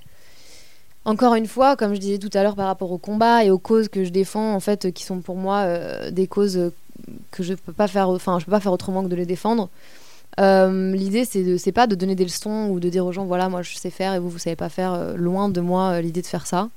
encore 1.05 1.35
une 1.35 1.47
fois, 1.47 1.75
comme 1.75 1.95
je 1.95 2.01
disais 2.01 2.19
tout 2.19 2.31
à 2.35 2.43
l'heure 2.43 2.55
par 2.55 2.67
rapport 2.67 2.93
au 2.93 2.99
combat 2.99 3.45
et 3.45 3.51
aux 3.51 3.59
causes 3.59 3.89
que 3.89 4.05
je 4.05 4.11
défends, 4.11 4.55
en 4.55 4.61
fait, 4.61 4.93
qui 4.93 5.05
sont 5.05 5.21
pour 5.21 5.37
moi 5.37 5.67
des 6.11 6.27
causes 6.27 6.71
que 7.31 7.43
je 7.43 7.55
peux 7.55 7.73
pas 7.73 7.89
faire, 7.89 8.11
enfin, 8.11 8.39
je 8.39 8.45
peux 8.45 8.53
pas 8.53 8.61
faire 8.61 8.73
autrement 8.73 9.03
que 9.03 9.09
de 9.09 9.17
les 9.17 9.27
défendre. 9.27 9.71
Euh, 10.41 10.93
l'idée, 10.93 11.25
c'est 11.25 11.43
de, 11.43 11.57
c'est 11.57 11.73
pas 11.73 11.87
de 11.87 11.95
donner 11.95 12.15
des 12.15 12.25
leçons 12.25 12.69
ou 12.71 12.81
de 12.81 12.89
dire 12.89 13.05
aux 13.05 13.13
gens, 13.13 13.25
voilà, 13.25 13.49
moi 13.49 13.63
je 13.63 13.75
sais 13.75 13.91
faire 13.91 14.15
et 14.15 14.19
vous, 14.19 14.31
vous 14.31 14.39
savez 14.39 14.57
pas 14.57 14.69
faire. 14.69 14.95
Euh, 14.95 15.15
loin 15.17 15.49
de 15.49 15.61
moi 15.61 15.93
euh, 15.93 16.01
l'idée 16.01 16.23
de 16.23 16.27
faire 16.27 16.47
ça. 16.47 16.69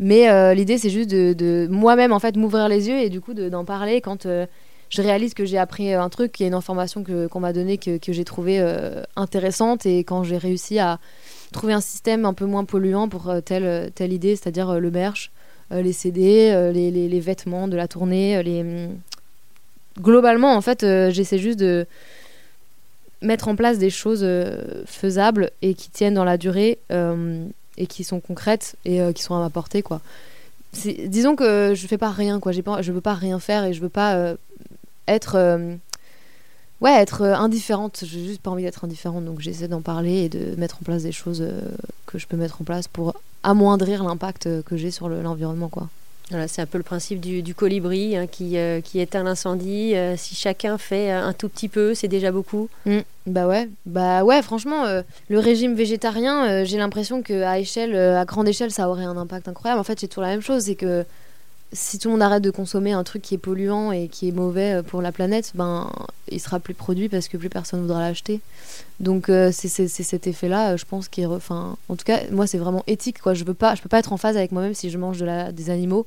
Mais 0.00 0.54
l'idée, 0.54 0.78
c'est 0.78 0.90
juste 0.90 1.10
de, 1.10 1.66
moi-même, 1.68 2.12
en 2.12 2.20
fait, 2.20 2.36
m'ouvrir 2.36 2.68
les 2.68 2.88
yeux 2.88 3.00
et 3.00 3.08
du 3.08 3.20
coup 3.20 3.34
d'en 3.34 3.64
parler 3.64 4.00
quand 4.00 4.28
je 4.28 5.02
réalise 5.02 5.34
que 5.34 5.44
j'ai 5.44 5.58
appris 5.58 5.92
un 5.92 6.08
truc, 6.08 6.30
qu'il 6.30 6.44
y 6.44 6.46
a 6.46 6.48
une 6.48 6.54
information 6.54 7.02
que, 7.02 7.26
qu'on 7.26 7.40
m'a 7.40 7.52
donnée 7.52 7.78
que, 7.78 7.98
que 7.98 8.12
j'ai 8.12 8.24
trouvée 8.24 8.64
intéressante 9.16 9.86
et 9.86 10.04
quand 10.04 10.22
j'ai 10.22 10.36
réussi 10.36 10.78
à 10.78 11.00
trouver 11.50 11.72
un 11.72 11.80
système 11.80 12.26
un 12.26 12.32
peu 12.32 12.44
moins 12.44 12.64
polluant 12.64 13.08
pour 13.08 13.34
telle, 13.44 13.90
telle 13.92 14.12
idée, 14.12 14.36
c'est-à-dire 14.36 14.78
le 14.78 14.90
merch, 14.92 15.32
les 15.72 15.92
CD, 15.92 16.70
les, 16.72 16.92
les, 16.92 17.08
les, 17.08 17.20
vêtements 17.20 17.66
de 17.66 17.76
la 17.76 17.88
tournée, 17.88 18.40
les... 18.44 18.88
Globalement, 20.00 20.54
en 20.54 20.60
fait, 20.60 20.86
j'essaie 21.10 21.38
juste 21.38 21.58
de 21.58 21.88
mettre 23.22 23.48
en 23.48 23.56
place 23.56 23.78
des 23.78 23.90
choses 23.90 24.20
euh, 24.22 24.82
faisables 24.86 25.50
et 25.62 25.74
qui 25.74 25.90
tiennent 25.90 26.14
dans 26.14 26.24
la 26.24 26.38
durée 26.38 26.78
euh, 26.92 27.46
et 27.76 27.86
qui 27.86 28.04
sont 28.04 28.20
concrètes 28.20 28.76
et 28.84 29.00
euh, 29.00 29.12
qui 29.12 29.22
sont 29.22 29.34
à 29.34 29.40
ma 29.40 29.50
portée 29.50 29.82
quoi. 29.82 30.00
Disons 30.84 31.34
que 31.34 31.72
je 31.74 31.86
fais 31.86 31.98
pas 31.98 32.10
rien 32.10 32.40
quoi, 32.40 32.52
pas, 32.64 32.82
je 32.82 32.92
veux 32.92 33.00
pas 33.00 33.14
rien 33.14 33.38
faire 33.38 33.64
et 33.64 33.72
je 33.72 33.80
veux 33.80 33.88
pas 33.88 34.34
être 35.06 35.58
ouais 36.82 36.92
être 36.92 37.22
indifférente. 37.22 38.04
J'ai 38.04 38.22
juste 38.26 38.42
pas 38.42 38.50
envie 38.50 38.64
d'être 38.64 38.84
indifférente 38.84 39.24
donc 39.24 39.40
j'essaie 39.40 39.66
d'en 39.66 39.80
parler 39.80 40.24
et 40.24 40.28
de 40.28 40.54
mettre 40.56 40.76
en 40.76 40.84
place 40.84 41.04
des 41.04 41.12
choses 41.12 41.42
que 42.06 42.18
je 42.18 42.26
peux 42.26 42.36
mettre 42.36 42.60
en 42.60 42.64
place 42.64 42.86
pour 42.86 43.14
amoindrir 43.42 44.04
l'impact 44.04 44.62
que 44.62 44.76
j'ai 44.76 44.90
sur 44.90 45.08
l'environnement 45.08 45.68
quoi. 45.68 45.88
C'est 46.46 46.60
un 46.60 46.66
peu 46.66 46.76
le 46.76 46.84
principe 46.84 47.20
du, 47.20 47.54
colibri 47.54 48.16
hein, 48.16 48.26
qui, 48.26 48.58
euh, 48.58 48.80
qui, 48.82 49.00
éteint 49.00 49.22
l'incendie. 49.22 49.94
Euh, 49.94 50.14
si 50.16 50.34
chacun 50.34 50.76
fait 50.76 51.10
un 51.10 51.32
tout 51.32 51.48
petit 51.48 51.68
peu, 51.68 51.94
c'est 51.94 52.08
déjà 52.08 52.30
beaucoup. 52.32 52.68
Mm. 52.84 52.98
bah 53.26 53.46
ouais, 53.46 53.68
bah 53.86 54.24
ouais. 54.24 54.42
Franchement, 54.42 54.84
euh, 54.84 55.02
le 55.28 55.38
régime 55.38 55.74
végétarien, 55.74 56.64
j'ai 56.64 56.76
l'impression 56.76 57.22
que 57.22 57.42
à 57.42 57.58
échelle, 57.58 57.96
à 57.96 58.24
grande 58.26 58.46
échelle, 58.46 58.70
ça 58.70 58.90
aurait 58.90 59.04
un 59.04 59.16
impact 59.16 59.48
incroyable. 59.48 59.80
En 59.80 59.84
fait, 59.84 59.98
c'est 59.98 60.08
toujours 60.08 60.24
la 60.24 60.30
même 60.30 60.42
chose, 60.42 60.64
c'est 60.64 60.74
que 60.74 61.04
si 61.72 61.98
tout 61.98 62.08
le 62.08 62.12
monde 62.12 62.22
arrête 62.22 62.42
de 62.42 62.50
consommer 62.50 62.92
un 62.92 63.04
truc 63.04 63.22
qui 63.22 63.34
est 63.34 63.38
polluant 63.38 63.92
et 63.92 64.08
qui 64.08 64.28
est 64.28 64.32
mauvais 64.32 64.82
pour 64.82 65.02
la 65.02 65.12
planète, 65.12 65.52
ben 65.54 65.90
il 66.30 66.40
sera 66.40 66.60
plus 66.60 66.74
produit 66.74 67.08
parce 67.08 67.28
que 67.28 67.36
plus 67.36 67.50
personne 67.50 67.80
voudra 67.80 68.00
l'acheter. 68.00 68.40
Donc 69.00 69.26
c'est 69.52 69.88
cet 69.88 70.26
effet-là, 70.26 70.76
je 70.76 70.84
pense 70.84 71.08
qu'il, 71.08 71.26
enfin, 71.26 71.76
en 71.88 71.96
tout 71.96 72.04
cas, 72.04 72.20
moi 72.30 72.46
c'est 72.46 72.58
vraiment 72.58 72.84
éthique 72.86 73.20
quoi. 73.20 73.34
Je 73.34 73.44
veux 73.44 73.54
pas, 73.54 73.74
je 73.74 73.82
peux 73.82 73.88
pas 73.88 73.98
être 73.98 74.12
en 74.12 74.16
phase 74.16 74.36
avec 74.36 74.52
moi-même 74.52 74.74
si 74.74 74.90
je 74.90 74.98
mange 74.98 75.18
de 75.18 75.26
la, 75.26 75.52
des 75.52 75.70
animaux 75.70 76.06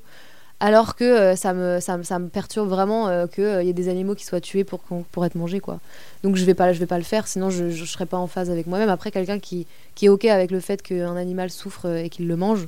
alors 0.61 0.95
que 0.95 1.03
euh, 1.03 1.35
ça, 1.35 1.53
me, 1.53 1.79
ça, 1.79 2.19
perturbe 2.31 2.69
vraiment 2.69 3.07
euh, 3.07 3.25
qu'il 3.25 3.43
euh, 3.43 3.63
y 3.63 3.69
ait 3.69 3.73
des 3.73 3.89
animaux 3.89 4.13
qui 4.13 4.25
soient 4.25 4.39
tués 4.39 4.63
pour, 4.63 5.25
être 5.25 5.35
mangés. 5.35 5.59
Quoi. 5.59 5.79
Donc 6.23 6.35
je 6.35 6.45
vais 6.45 6.53
pas, 6.53 6.71
vais 6.71 6.85
pas 6.85 6.99
le 6.99 7.03
faire, 7.03 7.27
sinon 7.27 7.49
je 7.49 7.63
ne 7.63 7.85
serais 7.85 8.05
pas 8.05 8.17
en 8.17 8.27
phase 8.27 8.51
avec 8.51 8.67
moi-même. 8.67 8.89
Après, 8.89 9.09
quelqu'un 9.09 9.39
qui, 9.39 9.65
qui 9.95 10.05
est 10.05 10.09
OK 10.09 10.25
avec 10.25 10.51
le 10.51 10.59
fait 10.59 10.83
qu'un 10.83 11.15
animal 11.15 11.49
souffre 11.49 11.89
et 11.97 12.09
qu'il 12.09 12.27
le 12.27 12.35
mange, 12.35 12.67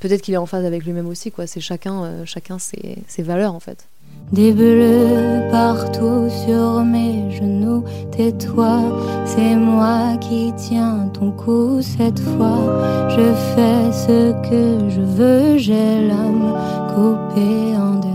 peut-être 0.00 0.22
qu'il 0.22 0.34
est 0.34 0.38
en 0.38 0.46
phase 0.46 0.64
avec 0.64 0.84
lui-même 0.84 1.08
aussi. 1.08 1.30
Quoi. 1.30 1.46
C'est 1.46 1.60
chacun, 1.60 2.24
chacun 2.24 2.58
ses, 2.58 3.22
valeurs 3.22 3.54
en 3.54 3.60
fait. 3.60 3.88
Des 4.32 4.52
bleus 4.52 5.48
partout 5.50 6.28
sur 6.44 6.84
mes 6.84 7.30
genoux, 7.30 7.82
tais-toi, 8.12 8.80
c'est 9.24 9.56
moi 9.56 10.18
qui 10.20 10.52
tiens 10.56 11.08
ton 11.14 11.30
cou 11.30 11.80
cette 11.80 12.20
fois. 12.20 13.08
Je 13.08 13.32
fais 13.54 13.92
ce 13.92 14.32
que 14.48 14.90
je 14.90 15.00
veux, 15.00 15.56
j'ai 15.56 16.06
l'âme 16.06 16.54
coupée 16.94 17.74
en 17.76 17.94
deux. 18.00 18.08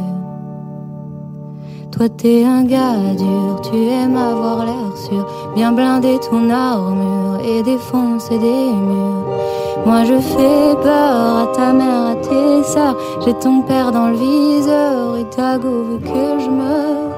Toi 1.92 2.10
t'es 2.10 2.44
un 2.44 2.64
gars 2.64 3.16
dur, 3.18 3.62
tu 3.64 3.76
aimes 3.76 4.18
avoir 4.18 4.66
l'air 4.66 4.98
sûr, 4.98 5.54
bien 5.56 5.72
blinder 5.72 6.20
ton 6.30 6.48
armure 6.52 7.40
et 7.44 7.64
défoncer 7.64 8.38
des 8.38 8.72
murs. 8.72 9.63
Moi 9.86 10.06
je 10.06 10.18
fais 10.20 10.76
peur 10.82 11.38
à 11.44 11.48
ta 11.56 11.74
mère, 11.74 12.12
à 12.12 12.16
tes 12.16 12.64
sœurs. 12.64 12.98
J'ai 13.26 13.34
ton 13.34 13.62
père 13.62 13.92
dans 13.92 14.10
le 14.10 14.18
viseur 14.18 15.18
et 15.18 15.26
ta 15.36 15.58
veut 15.58 16.00
que 16.00 16.40
je 16.44 16.50
meure. 16.50 17.12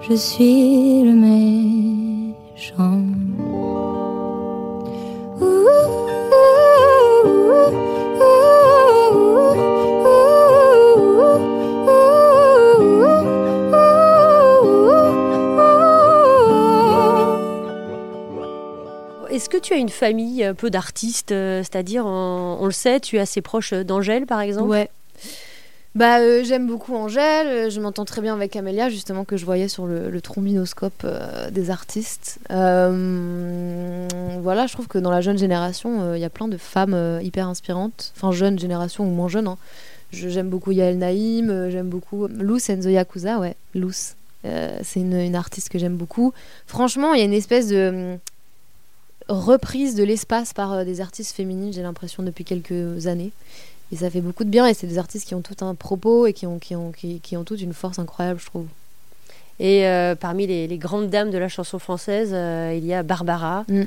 Je 0.00 0.14
suis 0.14 1.02
le 1.04 1.12
méchant. 1.12 3.11
Est-ce 19.32 19.48
que 19.48 19.56
tu 19.56 19.72
as 19.72 19.78
une 19.78 19.88
famille 19.88 20.44
un 20.44 20.52
peu 20.52 20.68
d'artistes 20.68 21.32
euh, 21.32 21.62
C'est-à-dire, 21.62 22.04
on, 22.04 22.66
le 22.66 22.70
sait, 22.70 23.00
tu 23.00 23.16
es 23.16 23.18
assez 23.18 23.40
proche 23.40 23.72
d'Angèle, 23.72 24.26
par 24.26 24.40
exemple? 24.40 24.68
Ouais. 24.68 24.90
Bah, 25.94 26.18
euh, 26.18 26.44
j'aime 26.44 26.66
beaucoup 26.66 26.94
Angèle. 26.94 27.46
Euh, 27.46 27.70
je 27.70 27.80
m'entends 27.80 28.04
très 28.04 28.20
bien 28.20 28.34
avec 28.34 28.54
Amélia, 28.56 28.90
justement, 28.90 29.24
que 29.24 29.38
je 29.38 29.46
voyais 29.46 29.68
sur 29.68 29.86
le, 29.86 30.20
trombinoscope 30.20 31.06
des 31.50 31.70
artistes. 31.70 32.40
voilà, 32.50 32.66
je 34.66 34.72
trouve 34.74 34.86
que 34.86 34.98
dans 34.98 35.10
la 35.10 35.22
jeune 35.22 35.38
génération, 35.38 36.14
il 36.14 36.20
y 36.20 36.26
a 36.26 36.30
plein 36.30 36.48
de 36.48 36.58
femmes 36.58 37.18
hyper 37.22 37.48
inspirantes. 37.48 38.12
Enfin, 38.14 38.32
jeune 38.32 38.58
génération 38.58 39.04
ou 39.04 39.14
moins 39.14 39.28
jeune. 39.28 39.48
Hein. 39.48 39.56
J'aime 40.10 40.50
beaucoup 40.50 40.72
Yael 40.72 40.98
Naïm, 40.98 41.70
j'aime 41.70 41.88
beaucoup 41.88 42.26
Luce 42.26 42.68
Enzo 42.68 42.90
Yakuza, 42.90 43.38
ouais, 43.38 43.56
Luce. 43.74 44.14
c'est 44.42 45.00
une, 45.00 45.18
une, 45.18 45.36
artiste 45.36 45.70
que 45.70 45.78
j'aime 45.78 45.96
beaucoup. 45.96 46.34
Franchement, 46.66 47.14
il 47.14 47.20
y 47.20 47.22
a 47.22 47.24
une 47.24 47.32
espèce 47.32 47.68
de 47.68 48.18
reprise 49.32 49.94
de 49.94 50.04
l'espace 50.04 50.52
par 50.52 50.72
euh, 50.72 50.84
des 50.84 51.00
artistes 51.00 51.34
féminines, 51.34 51.72
j'ai 51.72 51.82
l'impression, 51.82 52.22
depuis 52.22 52.44
quelques 52.44 53.06
années. 53.06 53.32
Et 53.92 53.96
ça 53.96 54.10
fait 54.10 54.20
beaucoup 54.20 54.44
de 54.44 54.48
bien. 54.48 54.66
Et 54.66 54.74
c'est 54.74 54.86
des 54.86 54.98
artistes 54.98 55.26
qui 55.26 55.34
ont 55.34 55.42
tout 55.42 55.64
un 55.64 55.74
propos 55.74 56.26
et 56.26 56.32
qui 56.32 56.46
ont, 56.46 56.58
qui 56.58 56.74
ont, 56.74 56.92
qui, 56.92 57.36
ont 57.36 57.44
toute 57.44 57.60
une 57.60 57.74
force 57.74 57.98
incroyable, 57.98 58.40
je 58.40 58.46
trouve. 58.46 58.66
Et 59.60 59.86
euh, 59.86 60.14
parmi 60.14 60.46
les, 60.46 60.78
grandes 60.78 61.10
dames 61.10 61.30
de 61.30 61.38
la 61.38 61.48
chanson 61.48 61.78
française, 61.78 62.30
euh, 62.32 62.74
il 62.76 62.86
y 62.86 62.94
a 62.94 63.02
Barbara. 63.02 63.64
Mm. 63.68 63.82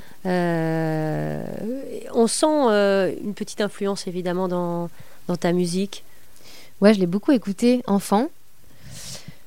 on 2.14 2.28
sent 2.28 2.46
une 3.24 3.34
petite 3.34 3.62
influence 3.62 4.08
évidemment 4.08 4.48
dans, 4.48 4.90
dans 5.28 5.36
ta 5.36 5.52
musique. 5.54 6.04
Ouais, 6.82 6.94
je 6.94 7.00
l'ai 7.00 7.08
beaucoup 7.08 7.32
écouté 7.32 7.82
enfant. 7.88 8.30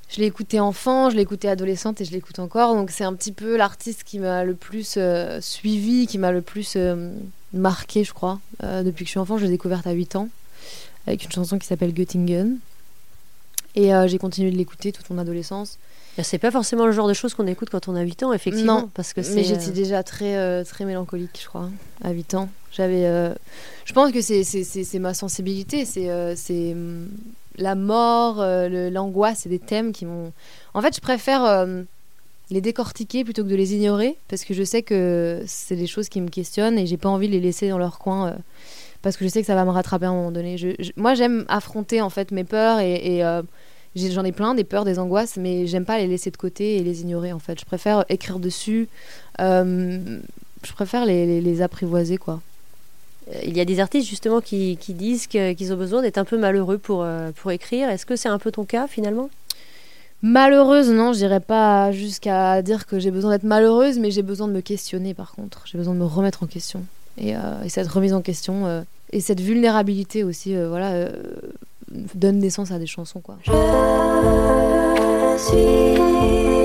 Je 0.08 0.20
l'ai 0.20 0.26
écouté 0.26 0.58
enfant, 0.58 1.10
je 1.10 1.16
l'ai 1.16 1.22
écouté 1.22 1.48
adolescente 1.48 2.00
et 2.00 2.04
je 2.04 2.12
l'écoute 2.12 2.38
encore. 2.38 2.74
Donc 2.74 2.90
c'est 2.90 3.04
un 3.04 3.12
petit 3.12 3.32
peu 3.32 3.56
l'artiste 3.56 4.04
qui 4.04 4.18
m'a 4.18 4.42
le 4.42 4.54
plus 4.54 4.94
euh, 4.96 5.40
suivi, 5.42 6.06
qui 6.06 6.16
m'a 6.16 6.32
le 6.32 6.40
plus 6.40 6.74
euh, 6.76 7.12
marqué, 7.52 8.04
je 8.04 8.14
crois. 8.14 8.40
Euh, 8.62 8.82
depuis 8.82 9.04
que 9.04 9.08
je 9.08 9.12
suis 9.12 9.20
enfant, 9.20 9.36
je 9.36 9.44
l'ai 9.44 9.50
découverte 9.50 9.86
à 9.86 9.92
8 9.92 10.16
ans 10.16 10.28
avec 11.06 11.24
une 11.24 11.32
chanson 11.32 11.58
qui 11.58 11.66
s'appelle 11.66 11.92
Göttingen. 11.92 12.58
Et 13.74 13.92
j'ai 14.06 14.18
continué 14.18 14.50
de 14.50 14.56
l'écouter 14.56 14.90
toute 14.90 15.08
mon 15.08 15.18
adolescence. 15.18 15.78
C'est 16.20 16.38
pas 16.38 16.50
forcément 16.50 16.84
le 16.84 16.90
genre 16.90 17.06
de 17.06 17.12
choses 17.12 17.34
qu'on 17.34 17.46
écoute 17.46 17.68
quand 17.70 17.86
on 17.86 17.94
a 17.94 18.00
8 18.00 18.24
ans, 18.24 18.32
effectivement. 18.32 18.80
Non, 18.80 18.90
parce 18.92 19.12
que 19.12 19.20
mais 19.34 19.44
j'étais 19.44 19.70
déjà 19.70 20.02
très, 20.02 20.64
très 20.64 20.84
mélancolique, 20.84 21.38
je 21.40 21.46
crois, 21.46 21.70
à 22.02 22.10
8 22.10 22.34
ans. 22.34 22.48
J'avais, 22.72 23.04
je 23.84 23.92
pense 23.92 24.10
que 24.10 24.20
c'est 24.20 24.98
ma 24.98 25.14
sensibilité, 25.14 25.84
c'est 25.84 26.74
la 27.58 27.74
mort, 27.74 28.40
euh, 28.40 28.90
l'angoisse, 28.90 29.40
c'est 29.42 29.48
des 29.48 29.58
thèmes 29.58 29.92
qui 29.92 30.06
m'ont. 30.06 30.32
En 30.74 30.80
fait, 30.80 30.94
je 30.94 31.00
préfère 31.00 31.44
euh, 31.44 31.82
les 32.50 32.60
décortiquer 32.60 33.24
plutôt 33.24 33.42
que 33.42 33.48
de 33.48 33.56
les 33.56 33.74
ignorer 33.74 34.16
parce 34.28 34.44
que 34.44 34.54
je 34.54 34.62
sais 34.62 34.82
que 34.82 35.42
c'est 35.46 35.76
des 35.76 35.86
choses 35.86 36.08
qui 36.08 36.20
me 36.20 36.28
questionnent 36.28 36.78
et 36.78 36.86
j'ai 36.86 36.96
pas 36.96 37.08
envie 37.08 37.26
de 37.26 37.32
les 37.32 37.40
laisser 37.40 37.68
dans 37.68 37.78
leur 37.78 37.98
coin 37.98 38.36
parce 39.02 39.16
que 39.16 39.24
je 39.24 39.28
sais 39.28 39.40
que 39.40 39.46
ça 39.46 39.54
va 39.54 39.64
me 39.64 39.70
rattraper 39.70 40.06
à 40.06 40.10
un 40.10 40.14
moment 40.14 40.30
donné. 40.30 40.56
moi, 40.96 41.14
j'aime 41.14 41.44
affronter 41.48 42.00
en 42.00 42.10
fait 42.10 42.30
mes 42.30 42.44
peurs 42.44 42.80
et, 42.80 43.22
j'en 43.94 44.24
ai, 44.24 44.32
plein 44.32 44.54
des 44.54 44.64
peurs, 44.64 44.84
des 44.84 44.98
angoisses, 44.98 45.36
mais 45.36 45.66
j'aime 45.66 45.84
pas 45.84 45.98
les 45.98 46.06
laisser 46.06 46.30
de 46.30 46.36
côté 46.36 46.76
et 46.76 46.82
les 46.82 47.02
ignorer 47.02 47.32
en 47.32 47.38
fait. 47.38 47.60
Je 47.60 47.64
préfère 47.64 48.04
écrire 48.08 48.38
dessus. 48.38 48.88
je 49.38 50.72
préfère 50.74 51.04
les, 51.04 51.40
les 51.40 51.62
apprivoiser 51.62 52.16
quoi 52.18 52.40
il 53.44 53.56
y 53.56 53.60
a 53.60 53.64
des 53.64 53.80
artistes 53.80 54.08
justement 54.08 54.40
qui, 54.40 54.76
disent 54.88 55.26
qu'ils 55.26 55.72
ont 55.72 55.76
besoin 55.76 56.02
d'être 56.02 56.18
un 56.18 56.24
peu 56.24 56.38
malheureux 56.38 56.78
pour, 56.78 57.02
euh, 57.02 57.30
pour 57.32 57.50
écrire. 57.50 57.88
Est-ce 57.88 58.06
que 58.06 58.16
c'est 58.16 58.28
un 58.28 58.38
peu 58.38 58.50
ton 58.50 58.64
cas 58.64 58.86
finalement? 58.86 59.30
Malheureuse, 60.22 60.90
non, 60.90 61.12
je 61.12 61.18
dirais 61.18 61.40
pas 61.40 61.92
jusqu'à 61.92 62.60
dire 62.62 62.86
que 62.86 62.98
j'ai 62.98 63.10
besoin 63.10 63.30
d'être 63.30 63.44
malheureuse, 63.44 63.98
mais 63.98 64.10
j'ai 64.10 64.22
besoin 64.22 64.48
de 64.48 64.52
me 64.52 64.60
questionner 64.60 65.14
par 65.14 65.32
contre. 65.32 65.62
J'ai 65.66 65.78
besoin 65.78 65.94
de 65.94 66.00
me 66.00 66.06
remettre 66.06 66.42
en 66.42 66.46
question. 66.46 66.84
Et, 67.18 67.36
euh, 67.36 67.68
cette 67.68 67.88
remise 67.88 68.14
en 68.14 68.22
question 68.22 68.66
euh, 68.66 68.82
et 69.12 69.20
cette 69.20 69.40
vulnérabilité 69.40 70.24
aussi, 70.24 70.56
voilà, 70.56 71.08
donne 72.14 72.38
naissance 72.38 72.70
à 72.70 72.78
des 72.78 72.86
chansons 72.86 73.20
quoi. 73.20 73.38
Je 73.44 73.52
suis 75.38 76.57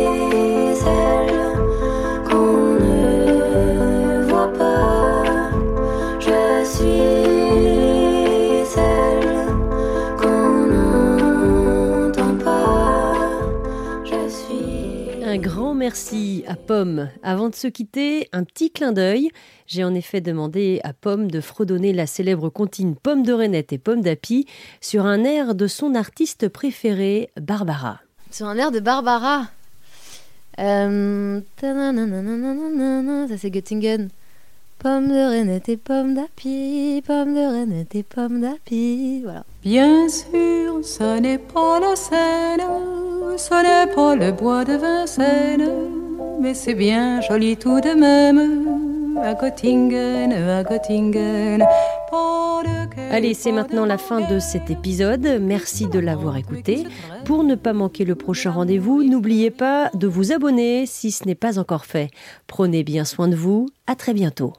merci 15.94 16.44
à 16.48 16.56
Pomme. 16.56 17.08
Avant 17.22 17.50
de 17.50 17.56
se 17.56 17.68
quitter, 17.68 18.28
un 18.32 18.44
petit 18.44 18.72
clin 18.72 18.94
d'œil. 18.94 19.30
J'ai 19.68 19.84
en 19.84 19.94
effet 19.94 20.22
demandé 20.22 20.82
à 20.84 20.92
Pomme 20.92 21.30
de 21.30 21.40
fredonner 21.40 21.94
la 21.94 22.08
célèbre 22.08 22.50
comptine 22.50 22.96
Pomme 22.96 23.22
de 23.22 23.32
Renette 23.32 23.74
et 23.74 23.78
Pomme 23.78 24.02
d'Api 24.02 24.48
sur 24.82 25.06
un 25.06 25.24
air 25.24 25.54
de 25.54 25.68
son 25.68 25.94
artiste 25.94 26.50
préféré, 26.50 27.30
Barbara. 27.40 28.00
Sur 28.32 28.48
un 28.48 28.58
air 28.58 28.72
de 28.72 28.80
Barbara 28.80 29.46
euh, 30.58 31.42
Ça 31.62 33.38
c'est 33.38 33.52
Göttingen. 33.52 34.10
Pomme 34.80 35.10
de 35.10 35.40
renette 35.40 35.70
et 35.70 35.78
pomme 35.78 36.16
d'api, 36.16 37.04
pomme 37.06 37.36
de 37.36 37.62
renette 37.62 37.94
et 37.94 38.04
pomme 38.04 38.42
d'api. 38.42 39.22
Voilà. 39.24 39.46
Bien 39.64 40.10
sûr, 40.10 40.84
ce 40.84 41.20
n'est 41.20 41.38
pas 41.38 41.80
la 41.80 41.96
Seine, 41.96 42.64
ce 43.38 43.64
n'est 43.64 43.94
pas 43.94 44.16
le 44.16 44.32
bois 44.32 44.64
de 44.64 44.74
Vincennes, 44.74 45.70
mais 46.42 46.54
c'est 46.54 46.74
bien 46.74 47.22
joli 47.22 47.58
tout 47.58 47.80
de 47.80 47.94
même. 47.94 49.20
À 49.22 49.34
Göttingen, 49.36 50.34
à 50.34 50.64
Göttingen. 50.64 51.66
Allez, 53.12 53.36
c'est 53.36 53.52
maintenant 53.52 53.86
la 53.86 53.98
fin 53.98 54.22
de 54.22 54.40
cet 54.40 54.72
épisode. 54.72 55.40
Merci 55.40 55.88
de 55.88 56.00
l'avoir 56.00 56.36
écouté. 56.38 56.86
Pour 57.26 57.44
ne 57.44 57.56
pas 57.56 57.74
manquer 57.74 58.06
le 58.06 58.16
prochain 58.16 58.52
rendez-vous, 58.52 59.04
n'oubliez 59.04 59.52
pas 59.52 59.92
de 59.94 60.08
vous 60.08 60.32
abonner 60.32 60.86
si 60.88 61.12
ce 61.12 61.26
n'est 61.28 61.36
pas 61.36 61.60
encore 61.60 61.86
fait. 61.86 62.10
Prenez 62.48 62.84
bien 62.84 63.06
soin 63.06 63.28
de 63.28 63.36
vous. 63.36 63.68
À 63.86 63.96
très 63.96 64.14
bientôt. 64.14 64.54